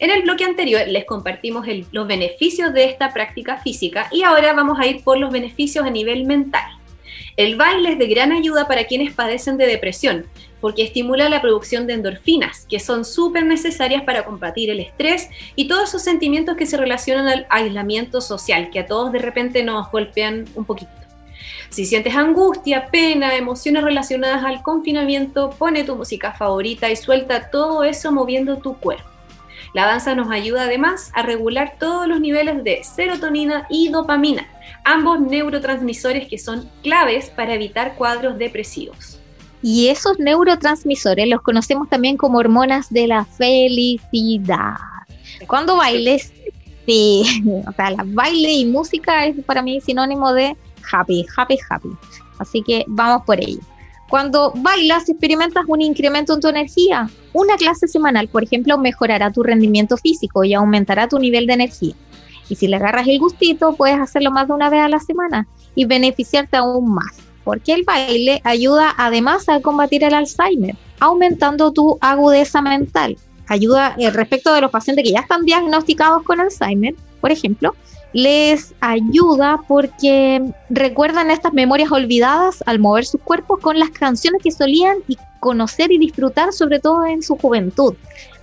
En 0.00 0.10
el 0.10 0.22
bloque 0.22 0.44
anterior 0.44 0.82
les 0.88 1.04
compartimos 1.04 1.66
los 1.92 2.06
beneficios 2.06 2.72
de 2.72 2.84
esta 2.86 3.12
práctica 3.12 3.58
física 3.58 4.08
y 4.10 4.24
ahora 4.24 4.52
vamos 4.52 4.78
a 4.80 4.86
ir 4.86 5.04
por 5.04 5.18
los 5.18 5.32
beneficios 5.32 5.86
a 5.86 5.90
nivel 5.90 6.24
mental. 6.24 6.64
El 7.36 7.56
baile 7.56 7.92
es 7.92 7.98
de 7.98 8.08
gran 8.08 8.32
ayuda 8.32 8.66
para 8.66 8.84
quienes 8.84 9.14
padecen 9.14 9.56
de 9.56 9.66
depresión, 9.66 10.26
porque 10.62 10.84
estimula 10.84 11.28
la 11.28 11.42
producción 11.42 11.88
de 11.88 11.94
endorfinas, 11.94 12.66
que 12.70 12.78
son 12.78 13.04
súper 13.04 13.44
necesarias 13.44 14.04
para 14.04 14.24
combatir 14.24 14.70
el 14.70 14.78
estrés 14.78 15.28
y 15.56 15.66
todos 15.66 15.88
esos 15.88 16.02
sentimientos 16.02 16.56
que 16.56 16.66
se 16.66 16.76
relacionan 16.76 17.26
al 17.26 17.46
aislamiento 17.50 18.20
social, 18.20 18.70
que 18.70 18.78
a 18.78 18.86
todos 18.86 19.10
de 19.10 19.18
repente 19.18 19.64
nos 19.64 19.90
golpean 19.90 20.44
un 20.54 20.64
poquito. 20.64 20.92
Si 21.68 21.84
sientes 21.84 22.14
angustia, 22.14 22.86
pena, 22.92 23.34
emociones 23.34 23.82
relacionadas 23.82 24.44
al 24.44 24.62
confinamiento, 24.62 25.50
pone 25.50 25.82
tu 25.82 25.96
música 25.96 26.32
favorita 26.32 26.90
y 26.90 26.96
suelta 26.96 27.50
todo 27.50 27.82
eso 27.82 28.12
moviendo 28.12 28.58
tu 28.58 28.76
cuerpo. 28.76 29.08
La 29.74 29.86
danza 29.86 30.14
nos 30.14 30.30
ayuda 30.30 30.64
además 30.64 31.10
a 31.14 31.22
regular 31.22 31.74
todos 31.80 32.06
los 32.06 32.20
niveles 32.20 32.62
de 32.62 32.84
serotonina 32.84 33.66
y 33.68 33.88
dopamina, 33.88 34.46
ambos 34.84 35.18
neurotransmisores 35.18 36.28
que 36.28 36.38
son 36.38 36.70
claves 36.84 37.30
para 37.30 37.54
evitar 37.54 37.96
cuadros 37.96 38.38
depresivos. 38.38 39.21
Y 39.62 39.88
esos 39.88 40.18
neurotransmisores 40.18 41.28
los 41.28 41.40
conocemos 41.42 41.88
también 41.88 42.16
como 42.16 42.38
hormonas 42.38 42.90
de 42.90 43.06
la 43.06 43.24
felicidad. 43.24 44.74
Cuando 45.46 45.76
bailes, 45.76 46.32
sí, 46.86 47.22
o 47.66 47.72
sea, 47.72 47.90
la 47.90 48.04
baile 48.06 48.52
y 48.52 48.66
música 48.66 49.26
es 49.26 49.36
para 49.44 49.62
mí 49.62 49.80
sinónimo 49.80 50.32
de 50.32 50.56
happy, 50.90 51.24
happy, 51.36 51.58
happy. 51.70 51.90
Así 52.38 52.62
que 52.62 52.84
vamos 52.88 53.22
por 53.24 53.40
ello. 53.40 53.60
Cuando 54.12 54.52
bailas, 54.56 55.08
experimentas 55.08 55.64
un 55.68 55.80
incremento 55.80 56.34
en 56.34 56.40
tu 56.40 56.48
energía. 56.48 57.08
Una 57.32 57.56
clase 57.56 57.88
semanal, 57.88 58.28
por 58.28 58.42
ejemplo, 58.42 58.76
mejorará 58.76 59.30
tu 59.32 59.42
rendimiento 59.42 59.96
físico 59.96 60.44
y 60.44 60.52
aumentará 60.52 61.08
tu 61.08 61.18
nivel 61.18 61.46
de 61.46 61.54
energía. 61.54 61.94
Y 62.48 62.56
si 62.56 62.68
le 62.68 62.76
agarras 62.76 63.08
el 63.08 63.18
gustito, 63.18 63.74
puedes 63.74 63.98
hacerlo 63.98 64.30
más 64.30 64.48
de 64.48 64.52
una 64.52 64.68
vez 64.68 64.82
a 64.82 64.88
la 64.90 64.98
semana 64.98 65.46
y 65.74 65.86
beneficiarte 65.86 66.58
aún 66.58 66.92
más. 66.92 67.16
Porque 67.44 67.72
el 67.72 67.84
baile 67.84 68.40
ayuda 68.44 68.94
además 68.96 69.48
a 69.48 69.60
combatir 69.60 70.04
el 70.04 70.14
Alzheimer, 70.14 70.76
aumentando 71.00 71.72
tu 71.72 71.98
agudeza 72.00 72.62
mental. 72.62 73.16
Ayuda 73.48 73.94
eh, 73.98 74.10
respecto 74.10 74.54
de 74.54 74.60
los 74.60 74.70
pacientes 74.70 75.04
que 75.04 75.12
ya 75.12 75.20
están 75.20 75.44
diagnosticados 75.44 76.22
con 76.22 76.40
Alzheimer, 76.40 76.94
por 77.20 77.32
ejemplo, 77.32 77.74
les 78.12 78.74
ayuda 78.80 79.60
porque 79.66 80.52
recuerdan 80.68 81.30
estas 81.30 81.52
memorias 81.52 81.90
olvidadas 81.90 82.62
al 82.66 82.78
mover 82.78 83.06
sus 83.06 83.20
cuerpos 83.22 83.60
con 83.60 83.78
las 83.78 83.90
canciones 83.90 84.42
que 84.42 84.50
solían 84.50 84.98
y 85.08 85.16
conocer 85.40 85.90
y 85.90 85.98
disfrutar, 85.98 86.52
sobre 86.52 86.78
todo 86.78 87.06
en 87.06 87.22
su 87.22 87.36
juventud. 87.36 87.94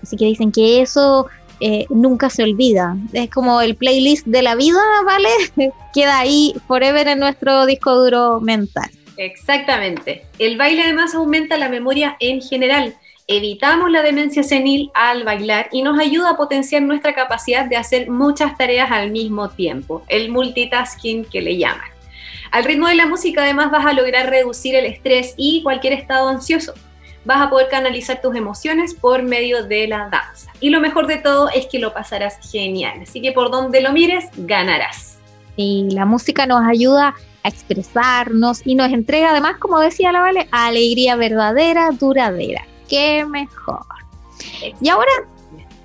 Así 0.01 0.17
que 0.17 0.25
dicen 0.25 0.51
que 0.51 0.81
eso 0.81 1.27
eh, 1.59 1.85
nunca 1.89 2.29
se 2.29 2.43
olvida. 2.43 2.95
Es 3.13 3.29
como 3.29 3.61
el 3.61 3.75
playlist 3.75 4.25
de 4.27 4.41
la 4.41 4.55
vida, 4.55 4.79
¿vale? 5.05 5.29
Queda 5.93 6.19
ahí 6.19 6.53
forever 6.67 7.07
en 7.07 7.19
nuestro 7.19 7.65
disco 7.65 7.95
duro 7.95 8.39
mental. 8.39 8.89
Exactamente. 9.17 10.25
El 10.37 10.57
baile 10.57 10.83
además 10.83 11.13
aumenta 11.13 11.57
la 11.57 11.67
memoria 11.67 12.15
en 12.19 12.41
general. 12.41 12.95
Evitamos 13.27 13.91
la 13.91 14.01
demencia 14.01 14.41
senil 14.43 14.89
al 14.93 15.23
bailar 15.23 15.69
y 15.71 15.83
nos 15.83 15.99
ayuda 15.99 16.31
a 16.31 16.37
potenciar 16.37 16.81
nuestra 16.81 17.13
capacidad 17.13 17.65
de 17.65 17.75
hacer 17.75 18.09
muchas 18.09 18.57
tareas 18.57 18.89
al 18.91 19.11
mismo 19.11 19.49
tiempo, 19.49 20.03
el 20.07 20.31
multitasking 20.31 21.25
que 21.25 21.41
le 21.41 21.57
llaman. 21.57 21.85
Al 22.51 22.63
ritmo 22.63 22.87
de 22.87 22.95
la 22.95 23.05
música 23.05 23.43
además 23.43 23.69
vas 23.69 23.85
a 23.85 23.93
lograr 23.93 24.29
reducir 24.29 24.73
el 24.73 24.85
estrés 24.85 25.35
y 25.37 25.61
cualquier 25.61 25.93
estado 25.93 26.29
ansioso. 26.29 26.73
Vas 27.29 27.45
a 27.45 27.49
poder 27.51 27.69
canalizar 27.69 28.21
tus 28.21 28.35
emociones 28.35 28.95
por 28.95 29.21
medio 29.21 29.63
de 29.63 29.87
la 29.87 30.09
danza. 30.09 30.51
Y 30.59 30.71
lo 30.71 30.81
mejor 30.81 31.05
de 31.05 31.17
todo 31.17 31.47
es 31.49 31.67
que 31.67 31.77
lo 31.77 31.93
pasarás 31.93 32.39
genial. 32.51 33.01
Así 33.03 33.21
que 33.21 33.33
por 33.33 33.51
donde 33.51 33.81
lo 33.81 33.91
mires, 33.91 34.25
ganarás. 34.35 35.19
Y 35.55 35.91
la 35.91 36.07
música 36.07 36.47
nos 36.47 36.67
ayuda 36.67 37.13
a 37.43 37.47
expresarnos 37.47 38.65
y 38.65 38.73
nos 38.73 38.91
entrega 38.91 39.29
además, 39.29 39.57
como 39.59 39.79
decía 39.79 40.11
la 40.11 40.21
Vale, 40.21 40.47
alegría 40.51 41.17
verdadera, 41.17 41.91
duradera. 41.91 42.65
¡Qué 42.89 43.23
mejor! 43.27 43.85
Y 44.81 44.89
ahora 44.89 45.11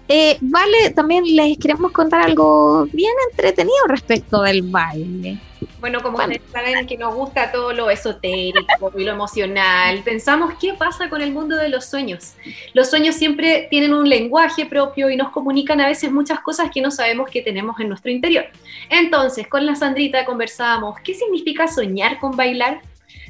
eh, 0.07 0.37
vale, 0.41 0.91
también 0.91 1.25
les 1.25 1.57
queremos 1.57 1.91
contar 1.93 2.23
algo 2.23 2.87
bien 2.93 3.13
entretenido 3.31 3.87
respecto 3.89 4.43
del 4.43 4.63
baile. 4.63 5.39
Bueno, 5.81 6.03
como 6.03 6.19
ustedes 6.19 6.43
saben 6.53 6.87
que 6.87 6.99
nos 6.99 7.15
gusta 7.15 7.51
todo 7.51 7.73
lo 7.73 7.89
esotérico 7.89 8.93
y 8.97 9.05
lo 9.05 9.13
emocional, 9.13 10.03
pensamos 10.05 10.55
qué 10.61 10.75
pasa 10.75 11.09
con 11.09 11.23
el 11.23 11.33
mundo 11.33 11.57
de 11.57 11.71
los 11.71 11.87
sueños. 11.87 12.35
Los 12.75 12.91
sueños 12.91 13.17
siempre 13.17 13.67
tienen 13.71 13.95
un 13.95 14.09
lenguaje 14.09 14.67
propio 14.67 15.09
y 15.11 15.17
nos 15.17 15.31
comunican 15.31 15.81
a 15.81 15.89
veces 15.89 16.13
muchas 16.13 16.41
cosas 16.41 16.71
que 16.73 16.83
no 16.83 16.91
sabemos 16.91 17.31
que 17.31 17.41
tenemos 17.41 17.81
en 17.81 17.89
nuestro 17.89 18.11
interior. 18.11 18.47
Entonces, 18.91 19.47
con 19.47 19.65
la 19.65 19.75
Sandrita 19.75 20.27
conversábamos, 20.27 21.01
¿qué 21.01 21.15
significa 21.15 21.67
soñar 21.67 22.19
con 22.19 22.37
bailar? 22.37 22.83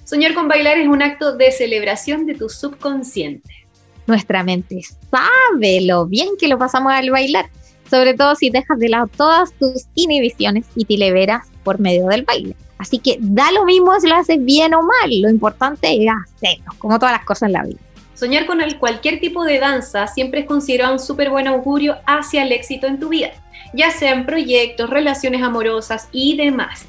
Soñar 0.04 0.34
con 0.34 0.48
bailar 0.48 0.78
es 0.78 0.88
un 0.88 1.02
acto 1.02 1.36
de 1.36 1.50
celebración 1.52 2.26
de 2.26 2.34
tu 2.34 2.48
subconsciente 2.48 3.63
nuestra 4.06 4.42
mente 4.42 4.80
sabe 5.10 5.80
lo 5.80 6.06
bien 6.06 6.28
que 6.38 6.48
lo 6.48 6.58
pasamos 6.58 6.92
al 6.92 7.10
bailar, 7.10 7.46
sobre 7.90 8.14
todo 8.14 8.34
si 8.34 8.50
dejas 8.50 8.78
de 8.78 8.88
lado 8.88 9.08
todas 9.16 9.52
tus 9.54 9.86
inhibiciones 9.94 10.66
y 10.74 10.84
te 10.84 10.96
liberas 10.96 11.46
por 11.62 11.80
medio 11.80 12.06
del 12.06 12.24
baile. 12.24 12.56
Así 12.78 12.98
que 12.98 13.16
da 13.20 13.50
lo 13.52 13.64
mismo 13.64 13.98
si 14.00 14.08
lo 14.08 14.16
haces 14.16 14.44
bien 14.44 14.74
o 14.74 14.82
mal, 14.82 15.20
lo 15.20 15.30
importante 15.30 15.88
es 15.90 16.10
hacerlo, 16.10 16.72
como 16.78 16.98
todas 16.98 17.12
las 17.12 17.24
cosas 17.24 17.46
en 17.48 17.52
la 17.52 17.62
vida. 17.62 17.78
Soñar 18.14 18.46
con 18.46 18.60
el, 18.60 18.78
cualquier 18.78 19.20
tipo 19.20 19.44
de 19.44 19.58
danza 19.58 20.06
siempre 20.06 20.40
es 20.40 20.46
considerado 20.46 20.92
un 20.92 21.00
súper 21.00 21.30
buen 21.30 21.48
augurio 21.48 21.96
hacia 22.06 22.42
el 22.42 22.52
éxito 22.52 22.86
en 22.86 23.00
tu 23.00 23.08
vida, 23.08 23.30
ya 23.72 23.90
sea 23.90 24.12
en 24.12 24.26
proyectos, 24.26 24.90
relaciones 24.90 25.42
amorosas 25.42 26.08
y 26.12 26.36
demás. 26.36 26.86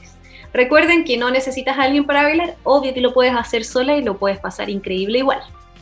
Recuerden 0.53 1.03
que 1.03 1.17
no 1.17 1.31
necesitas 1.31 1.77
a 1.77 1.83
alguien 1.83 2.05
para 2.05 2.23
bailar, 2.23 2.55
obvio 2.63 2.93
que 2.93 3.01
lo 3.01 3.13
puedes 3.13 3.33
hacer 3.33 3.65
sola 3.65 3.97
y 3.97 4.03
lo 4.03 4.17
puedes 4.17 4.39
pasar 4.39 4.69
increíble 4.69 5.19
igual. 5.19 5.41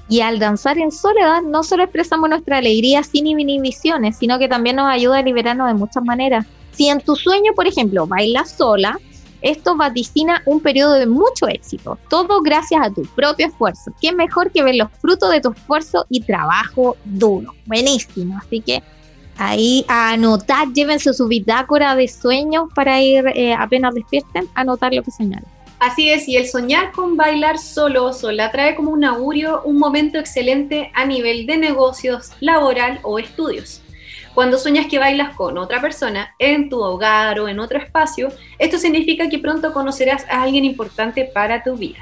Y 0.10 0.22
al 0.22 0.40
danzar 0.40 0.78
en 0.78 0.92
soledad 0.92 1.42
no 1.42 1.64
solo 1.64 1.84
expresamos 1.84 2.30
nuestra 2.30 2.58
alegría 2.58 3.04
sin 3.04 3.28
inhibiciones, 3.28 4.18
sino 4.18 4.38
que 4.38 4.48
también 4.48 4.76
nos 4.76 4.90
ayuda 4.90 5.20
a 5.20 5.24
liberarnos 5.24 5.68
de 5.68 5.74
muchas 5.74 6.04
maneras. 6.04 6.46
Si 6.72 6.90
en 6.90 7.02
tu 7.02 7.16
sueño, 7.16 7.54
por 7.56 7.68
ejemplo, 7.68 8.06
bailas 8.06 8.52
sola, 8.52 9.00
esto 9.44 9.76
vaticina 9.76 10.42
un 10.46 10.62
periodo 10.62 10.94
de 10.94 11.06
mucho 11.06 11.48
éxito, 11.48 11.98
todo 12.10 12.42
gracias 12.42 12.82
a 12.82 12.90
tu 12.90 13.04
propio 13.04 13.48
esfuerzo. 13.48 13.92
Qué 14.02 14.14
mejor 14.14 14.52
que 14.52 14.64
ver 14.64 14.76
los 14.76 14.90
frutos 15.02 15.30
de 15.32 15.42
tu 15.42 15.52
esfuerzo 15.52 16.06
y 16.10 16.22
trabajo 16.22 16.96
duro. 17.04 17.54
Buenísimo. 17.66 18.38
Así 18.38 18.62
que 18.62 18.82
ahí 19.38 19.86
anotar, 19.90 20.72
llévense 20.72 21.14
su 21.14 21.28
bitácora 21.28 21.96
de 21.96 22.08
sueños 22.08 22.70
para 22.74 23.02
ir 23.02 23.26
eh, 23.36 23.54
apenas 23.54 23.94
despierten, 23.94 24.48
anotar 24.56 24.94
lo 24.94 25.04
que 25.04 25.12
señalan. 25.12 25.53
Así 25.84 26.10
es, 26.10 26.30
y 26.30 26.38
el 26.38 26.48
soñar 26.48 26.94
con 26.94 27.18
bailar 27.18 27.58
solo 27.58 28.06
o 28.06 28.14
sola 28.14 28.50
trae 28.52 28.74
como 28.74 28.92
un 28.92 29.04
augurio 29.04 29.62
un 29.66 29.78
momento 29.78 30.18
excelente 30.18 30.90
a 30.94 31.06
nivel 31.06 31.46
de 31.46 31.58
negocios, 31.58 32.32
laboral 32.40 33.02
o 33.04 33.20
estudios. 33.20 33.82
Cuando 34.34 34.58
sueñas 34.58 34.88
que 34.88 34.98
bailas 34.98 35.36
con 35.36 35.58
otra 35.58 35.82
persona 35.82 36.36
en 36.40 36.70
tu 36.70 36.80
hogar 36.80 37.38
o 37.42 37.50
en 37.50 37.60
otro 37.60 37.80
espacio, 37.80 38.30
esto 38.60 38.78
significa 38.78 39.28
que 39.28 39.40
pronto 39.40 39.74
conocerás 39.74 40.26
a 40.30 40.44
alguien 40.44 40.64
importante 40.64 41.26
para 41.26 41.64
tu 41.64 41.76
vida. 41.76 42.00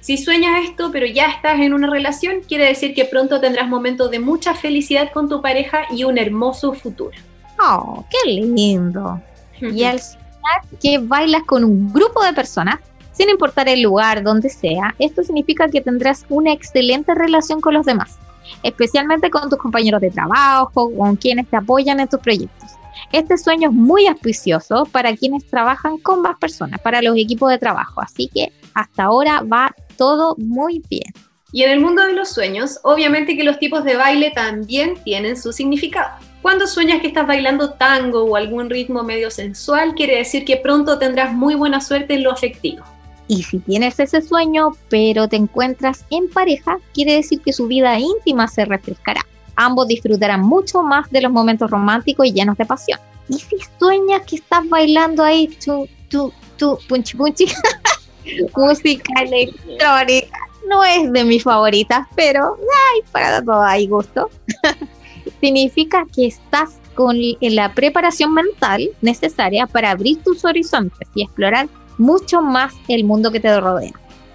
Si 0.00 0.18
sueñas 0.18 0.64
esto 0.68 0.90
pero 0.92 1.06
ya 1.06 1.28
estás 1.28 1.58
en 1.60 1.72
una 1.72 1.88
relación, 1.88 2.42
quiere 2.46 2.66
decir 2.66 2.92
que 2.92 3.06
pronto 3.06 3.40
tendrás 3.40 3.66
momentos 3.66 4.10
de 4.10 4.18
mucha 4.18 4.54
felicidad 4.54 5.10
con 5.10 5.30
tu 5.30 5.40
pareja 5.40 5.86
y 5.90 6.04
un 6.04 6.18
hermoso 6.18 6.74
futuro. 6.74 7.16
¡Oh, 7.58 8.04
qué 8.10 8.30
lindo! 8.30 9.22
y 9.62 9.84
al 9.84 10.00
soñar 10.00 10.20
que 10.82 10.98
bailas 10.98 11.44
con 11.44 11.64
un 11.64 11.90
grupo 11.94 12.22
de 12.22 12.34
personas, 12.34 12.76
sin 13.12 13.28
importar 13.28 13.68
el 13.68 13.82
lugar, 13.82 14.22
donde 14.22 14.48
sea, 14.48 14.94
esto 14.98 15.22
significa 15.22 15.68
que 15.68 15.80
tendrás 15.80 16.24
una 16.28 16.52
excelente 16.52 17.14
relación 17.14 17.60
con 17.60 17.74
los 17.74 17.86
demás, 17.86 18.18
especialmente 18.62 19.30
con 19.30 19.48
tus 19.48 19.58
compañeros 19.58 20.00
de 20.00 20.10
trabajo, 20.10 20.90
con 20.96 21.16
quienes 21.16 21.48
te 21.48 21.56
apoyan 21.56 22.00
en 22.00 22.08
tus 22.08 22.20
proyectos. 22.20 22.70
Este 23.12 23.36
sueño 23.36 23.68
es 23.68 23.74
muy 23.74 24.06
auspicioso 24.06 24.86
para 24.86 25.14
quienes 25.14 25.46
trabajan 25.48 25.98
con 25.98 26.22
más 26.22 26.38
personas, 26.38 26.80
para 26.80 27.02
los 27.02 27.16
equipos 27.16 27.50
de 27.50 27.58
trabajo, 27.58 28.00
así 28.00 28.28
que 28.32 28.52
hasta 28.74 29.04
ahora 29.04 29.42
va 29.42 29.74
todo 29.96 30.34
muy 30.38 30.82
bien. 30.88 31.12
Y 31.52 31.64
en 31.64 31.70
el 31.70 31.80
mundo 31.80 32.02
de 32.02 32.14
los 32.14 32.30
sueños, 32.30 32.80
obviamente 32.82 33.36
que 33.36 33.44
los 33.44 33.58
tipos 33.58 33.84
de 33.84 33.96
baile 33.96 34.32
también 34.34 34.94
tienen 35.04 35.36
su 35.36 35.52
significado. 35.52 36.16
Cuando 36.40 36.66
sueñas 36.66 37.02
que 37.02 37.08
estás 37.08 37.26
bailando 37.26 37.74
tango 37.74 38.24
o 38.24 38.36
algún 38.36 38.70
ritmo 38.70 39.02
medio 39.02 39.30
sensual, 39.30 39.94
quiere 39.94 40.16
decir 40.16 40.46
que 40.46 40.56
pronto 40.56 40.98
tendrás 40.98 41.34
muy 41.34 41.54
buena 41.54 41.82
suerte 41.82 42.14
en 42.14 42.22
lo 42.22 42.32
afectivo. 42.32 42.82
Y 43.32 43.42
si 43.44 43.60
tienes 43.60 43.98
ese 43.98 44.20
sueño, 44.20 44.72
pero 44.90 45.26
te 45.26 45.36
encuentras 45.36 46.04
en 46.10 46.28
pareja, 46.28 46.76
quiere 46.92 47.14
decir 47.14 47.40
que 47.40 47.54
su 47.54 47.66
vida 47.66 47.98
íntima 47.98 48.46
se 48.46 48.66
refrescará. 48.66 49.22
Ambos 49.56 49.88
disfrutarán 49.88 50.42
mucho 50.42 50.82
más 50.82 51.10
de 51.10 51.22
los 51.22 51.32
momentos 51.32 51.70
románticos 51.70 52.26
y 52.26 52.32
llenos 52.34 52.58
de 52.58 52.66
pasión. 52.66 53.00
Y 53.30 53.38
si 53.38 53.56
sueñas 53.78 54.20
que 54.26 54.36
estás 54.36 54.68
bailando 54.68 55.24
ahí, 55.24 55.48
tu, 55.64 55.88
tu, 56.10 56.30
tu, 56.58 56.78
punchi 56.86 57.16
punchi, 57.16 57.46
música 58.54 59.22
electrónica, 59.22 60.38
no 60.68 60.84
es 60.84 61.10
de 61.10 61.24
mis 61.24 61.42
favoritas, 61.42 62.06
pero 62.14 62.58
ay, 62.58 63.00
para 63.12 63.42
todo 63.42 63.62
hay 63.62 63.86
gusto. 63.86 64.28
Significa 65.40 66.04
que 66.14 66.26
estás 66.26 66.78
con 66.94 67.16
la 67.40 67.72
preparación 67.72 68.34
mental 68.34 68.90
necesaria 69.00 69.66
para 69.66 69.92
abrir 69.92 70.22
tus 70.22 70.44
horizontes 70.44 71.08
y 71.14 71.22
explorar 71.22 71.70
mucho 71.98 72.42
más 72.42 72.74
el 72.88 73.04
mundo 73.04 73.30
que 73.30 73.40
te 73.40 73.60
rodea. 73.60 73.92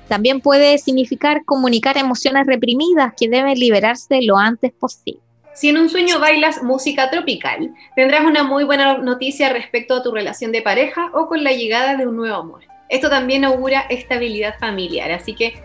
También 0.08 0.40
puede 0.40 0.78
significar 0.78 1.44
comunicar 1.44 1.98
emociones 1.98 2.46
reprimidas 2.46 3.14
que 3.20 3.28
deben 3.28 3.60
liberarse 3.60 4.22
lo 4.22 4.38
antes 4.38 4.72
posible. 4.72 5.20
Si 5.54 5.70
en 5.70 5.78
un 5.78 5.90
sueño 5.90 6.20
bailas 6.20 6.62
música 6.62 7.10
tropical, 7.10 7.74
tendrás 7.96 8.24
una 8.24 8.44
muy 8.44 8.64
buena 8.64 9.00
noticia 9.00 9.50
respecto 9.50 9.96
a 9.96 10.04
tu 10.04 10.12
relación 10.12 10.52
de 10.52 10.62
pareja 10.62 11.10
o 11.14 11.28
con 11.28 11.44
la 11.44 11.52
llegada 11.52 11.96
de 11.96 12.06
un 12.06 12.16
nuevo 12.16 12.36
amor. 12.36 12.62
Esto 12.90 13.10
también 13.10 13.44
augura 13.44 13.82
estabilidad 13.90 14.56
familiar, 14.60 15.12
así 15.12 15.34
que 15.34 15.56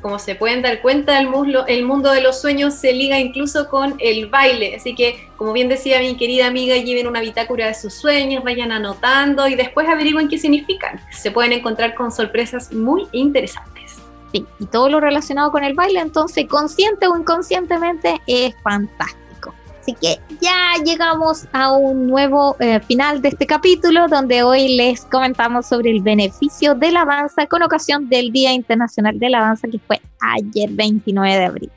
como 0.00 0.18
se 0.18 0.34
pueden 0.34 0.62
dar 0.62 0.80
cuenta, 0.80 1.18
el, 1.18 1.28
muslo, 1.28 1.66
el 1.66 1.84
mundo 1.84 2.10
de 2.10 2.20
los 2.20 2.40
sueños 2.40 2.74
se 2.74 2.92
liga 2.92 3.18
incluso 3.18 3.68
con 3.68 3.94
el 3.98 4.26
baile. 4.26 4.76
Así 4.76 4.94
que, 4.94 5.28
como 5.36 5.52
bien 5.52 5.68
decía 5.68 6.00
mi 6.00 6.16
querida 6.16 6.46
amiga, 6.46 6.76
lleven 6.76 7.06
una 7.06 7.20
bitácora 7.20 7.66
de 7.66 7.74
sus 7.74 7.94
sueños, 7.94 8.44
vayan 8.44 8.72
anotando 8.72 9.46
y 9.48 9.54
después 9.54 9.88
averigüen 9.88 10.28
qué 10.28 10.38
significan. 10.38 11.00
Se 11.10 11.30
pueden 11.30 11.52
encontrar 11.52 11.94
con 11.94 12.10
sorpresas 12.10 12.72
muy 12.72 13.06
interesantes. 13.12 13.96
Sí, 14.32 14.44
y 14.58 14.66
todo 14.66 14.88
lo 14.88 15.00
relacionado 15.00 15.50
con 15.50 15.64
el 15.64 15.74
baile, 15.74 16.00
entonces, 16.00 16.46
consciente 16.46 17.06
o 17.06 17.16
inconscientemente, 17.16 18.20
es 18.26 18.54
fantástico. 18.62 19.27
Así 19.88 19.96
que 20.02 20.20
ya 20.42 20.74
llegamos 20.84 21.46
a 21.52 21.72
un 21.72 22.08
nuevo 22.08 22.56
eh, 22.60 22.78
final 22.80 23.22
de 23.22 23.30
este 23.30 23.46
capítulo 23.46 24.06
donde 24.06 24.42
hoy 24.42 24.76
les 24.76 25.06
comentamos 25.06 25.64
sobre 25.64 25.90
el 25.90 26.02
beneficio 26.02 26.74
de 26.74 26.90
la 26.90 27.06
danza 27.06 27.46
con 27.46 27.62
ocasión 27.62 28.06
del 28.10 28.30
Día 28.30 28.52
Internacional 28.52 29.18
de 29.18 29.30
la 29.30 29.40
Danza 29.40 29.66
que 29.66 29.78
fue 29.78 29.98
ayer 30.20 30.68
29 30.72 31.38
de 31.38 31.44
abril. 31.46 31.70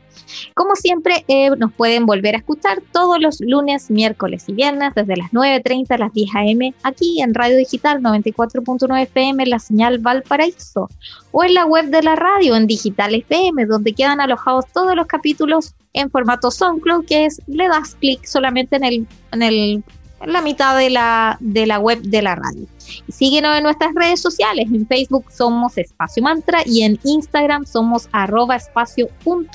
Como 0.56 0.76
siempre, 0.76 1.24
eh, 1.28 1.50
nos 1.58 1.72
pueden 1.74 2.06
volver 2.06 2.36
a 2.36 2.40
escuchar 2.40 2.82
todos 2.92 3.20
los 3.20 3.40
lunes, 3.42 3.90
miércoles 3.90 4.46
y 4.48 4.54
viernes 4.54 4.94
desde 4.96 5.18
las 5.18 5.32
9.30 5.32 5.92
a 5.92 5.98
las 5.98 6.14
10 6.14 6.36
a.m. 6.36 6.74
aquí 6.84 7.22
en 7.22 7.34
Radio 7.34 7.58
Digital 7.58 8.02
94.9 8.02 9.02
FM, 9.04 9.46
la 9.46 9.60
señal 9.60 10.00
Valparaíso, 10.00 10.90
o 11.32 11.44
en 11.44 11.54
la 11.54 11.66
web 11.66 11.86
de 11.86 12.04
la 12.04 12.16
radio 12.16 12.56
en 12.56 12.68
Digital 12.68 13.16
FM, 13.16 13.66
donde 13.66 13.94
quedan 13.94 14.22
alojados 14.22 14.66
todos 14.74 14.96
los 14.96 15.08
capítulos 15.08 15.74
en 15.94 16.10
formato 16.10 16.52
SoundCloud, 16.52 17.06
que 17.06 17.26
es 17.26 17.42
le 17.48 17.68
das 17.68 17.96
clic 17.96 18.24
solamente 18.26 18.76
en 18.76 18.84
el, 18.84 19.08
en 19.32 19.42
el 19.42 19.84
en 20.22 20.34
la 20.34 20.42
mitad 20.42 20.78
de 20.78 20.90
la, 20.90 21.38
de 21.40 21.66
la 21.66 21.80
web 21.80 22.02
de 22.02 22.22
la 22.22 22.36
radio. 22.36 22.66
Y 23.08 23.12
síguenos 23.12 23.58
en 23.58 23.64
nuestras 23.64 23.94
redes 23.96 24.22
sociales. 24.22 24.68
En 24.72 24.88
Facebook 24.88 25.26
somos 25.32 25.78
Espacio 25.78 26.24
Mantra 26.24 26.62
y 26.66 26.84
en 26.84 27.00
Instagram 27.04 27.66
somos 27.66 28.08
arroba 28.12 28.56
espacio 28.56 29.08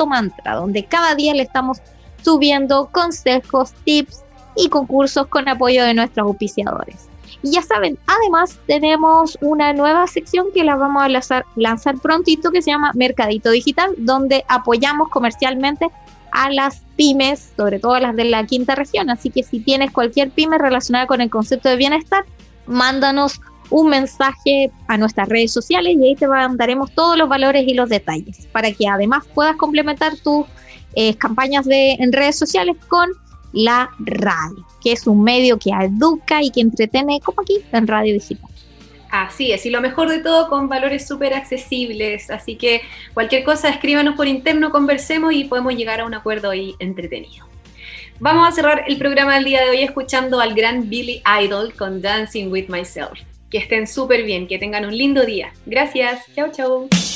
mantra, 0.07 0.55
donde 0.55 0.85
cada 0.85 1.15
día 1.15 1.35
le 1.35 1.43
estamos 1.43 1.79
subiendo 2.23 2.89
consejos, 2.93 3.73
tips 3.85 4.23
y 4.57 4.69
concursos 4.69 5.27
con 5.29 5.49
apoyo 5.49 5.85
de 5.85 5.95
nuestros 5.95 6.27
auspiciadores. 6.27 7.09
Y 7.43 7.53
ya 7.53 7.63
saben, 7.63 7.99
además 8.07 8.59
tenemos 8.67 9.39
una 9.41 9.73
nueva 9.73 10.07
sección 10.07 10.47
que 10.55 10.65
la 10.65 10.77
vamos 10.77 11.03
a 11.03 11.09
lanzar, 11.09 11.45
lanzar 11.55 11.99
prontito 11.99 12.51
que 12.51 12.63
se 12.63 12.71
llama 12.71 12.93
Mercadito 12.95 13.51
Digital, 13.51 13.95
donde 13.99 14.45
apoyamos 14.49 15.11
comercialmente 15.11 15.89
a 16.33 16.51
las 16.51 16.83
pymes, 16.97 17.53
sobre 17.57 17.79
todo 17.79 17.99
las 17.99 18.17
de 18.17 18.25
la 18.25 18.45
quinta 18.47 18.75
región. 18.75 19.11
Así 19.11 19.31
que 19.31 19.43
si 19.43 19.61
tienes 19.61 19.91
cualquier 19.91 20.31
pyme 20.31 20.59
relacionada 20.59 21.07
con 21.07 21.21
el 21.21 21.31
concepto 21.31 21.69
de 21.69 21.77
bienestar, 21.77 22.25
mándanos 22.67 23.41
un 23.71 23.89
mensaje 23.89 24.71
a 24.87 24.97
nuestras 24.97 25.29
redes 25.29 25.53
sociales 25.53 25.97
y 25.99 26.05
ahí 26.05 26.15
te 26.15 26.29
mandaremos 26.29 26.93
todos 26.93 27.17
los 27.19 27.29
valores 27.29 27.65
y 27.67 27.75
los 27.75 27.89
detalles 27.89 28.47
para 28.53 28.71
que 28.73 28.87
además 28.87 29.25
puedas 29.35 29.57
complementar 29.57 30.17
tus 30.17 30.47
eh, 30.95 31.15
campañas 31.17 31.65
de, 31.65 31.93
en 31.93 32.13
redes 32.13 32.39
sociales 32.39 32.77
con 32.89 33.11
la 33.53 33.91
radio, 33.99 34.67
que 34.83 34.93
es 34.93 35.07
un 35.07 35.23
medio 35.23 35.59
que 35.59 35.71
educa 35.71 36.43
y 36.43 36.51
que 36.51 36.61
entretiene 36.61 37.21
como 37.21 37.43
aquí 37.43 37.59
en 37.73 37.87
Radio 37.87 38.13
Digital. 38.15 38.51
Así 39.25 39.51
es, 39.51 39.65
y 39.65 39.71
lo 39.71 39.81
mejor 39.81 40.11
de 40.11 40.19
todo 40.19 40.51
con 40.51 40.69
valores 40.69 41.09
súper 41.09 41.33
accesibles, 41.33 42.29
así 42.29 42.57
que 42.57 42.83
cualquier 43.15 43.45
cosa 43.45 43.71
escríbanos 43.71 44.15
por 44.15 44.29
interno, 44.29 44.71
conversemos 44.71 45.33
y 45.33 45.45
podemos 45.45 45.75
llegar 45.75 46.01
a 46.01 46.05
un 46.05 46.13
acuerdo 46.13 46.51
ahí 46.51 46.75
entretenido. 46.81 47.47
Vamos 48.21 48.47
a 48.47 48.53
cerrar 48.53 48.85
el 48.87 48.99
programa 48.99 49.37
del 49.37 49.45
día 49.45 49.65
de 49.65 49.71
hoy 49.71 49.83
escuchando 49.83 50.39
al 50.39 50.55
gran 50.55 50.91
Billy 50.91 51.23
Idol 51.43 51.73
con 51.75 52.03
Dancing 52.03 52.49
with 52.51 52.69
Myself. 52.69 53.19
Que 53.51 53.57
estén 53.57 53.87
súper 53.87 54.23
bien, 54.23 54.47
que 54.47 54.59
tengan 54.59 54.85
un 54.85 54.95
lindo 54.95 55.25
día. 55.25 55.51
Gracias, 55.65 56.27
chao 56.35 56.51
chao. 56.53 57.16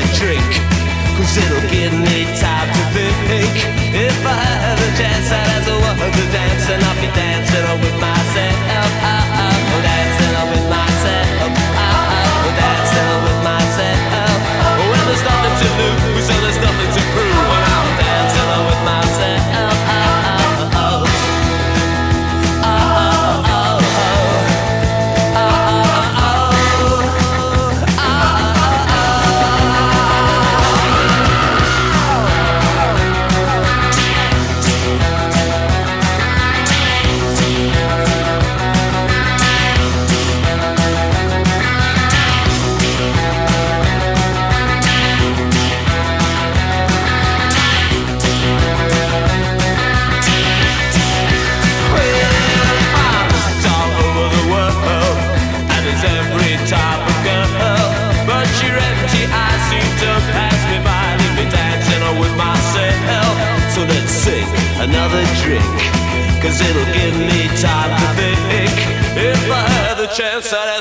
another 0.00 0.16
drink. 0.16 0.50
Cause 1.16 1.36
it'll 1.36 1.70
give 1.70 1.92
me 1.92 2.24
time 2.40 2.68
to 2.72 2.82
think 3.28 3.52
If 3.92 4.24
I 4.24 4.32
had 4.32 4.78
a 4.78 4.90
chance 4.96 5.30
I'd 5.30 5.50
ask 5.52 5.68
a 5.68 5.76
woman 5.76 6.10
to 6.10 6.24
dance 6.32 6.70
And 6.70 6.82
I'll 6.82 6.96
be 6.96 7.12
dancing 7.12 7.80
with 7.82 8.00
myself 8.00 8.89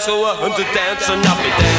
so 0.09 0.23
I 0.23 0.33
hunt 0.37 0.55
to 0.55 0.63
dance 0.73 1.07
and 1.07 1.23
I'll 1.23 1.37
be 1.37 1.49
dancing. 1.49 1.78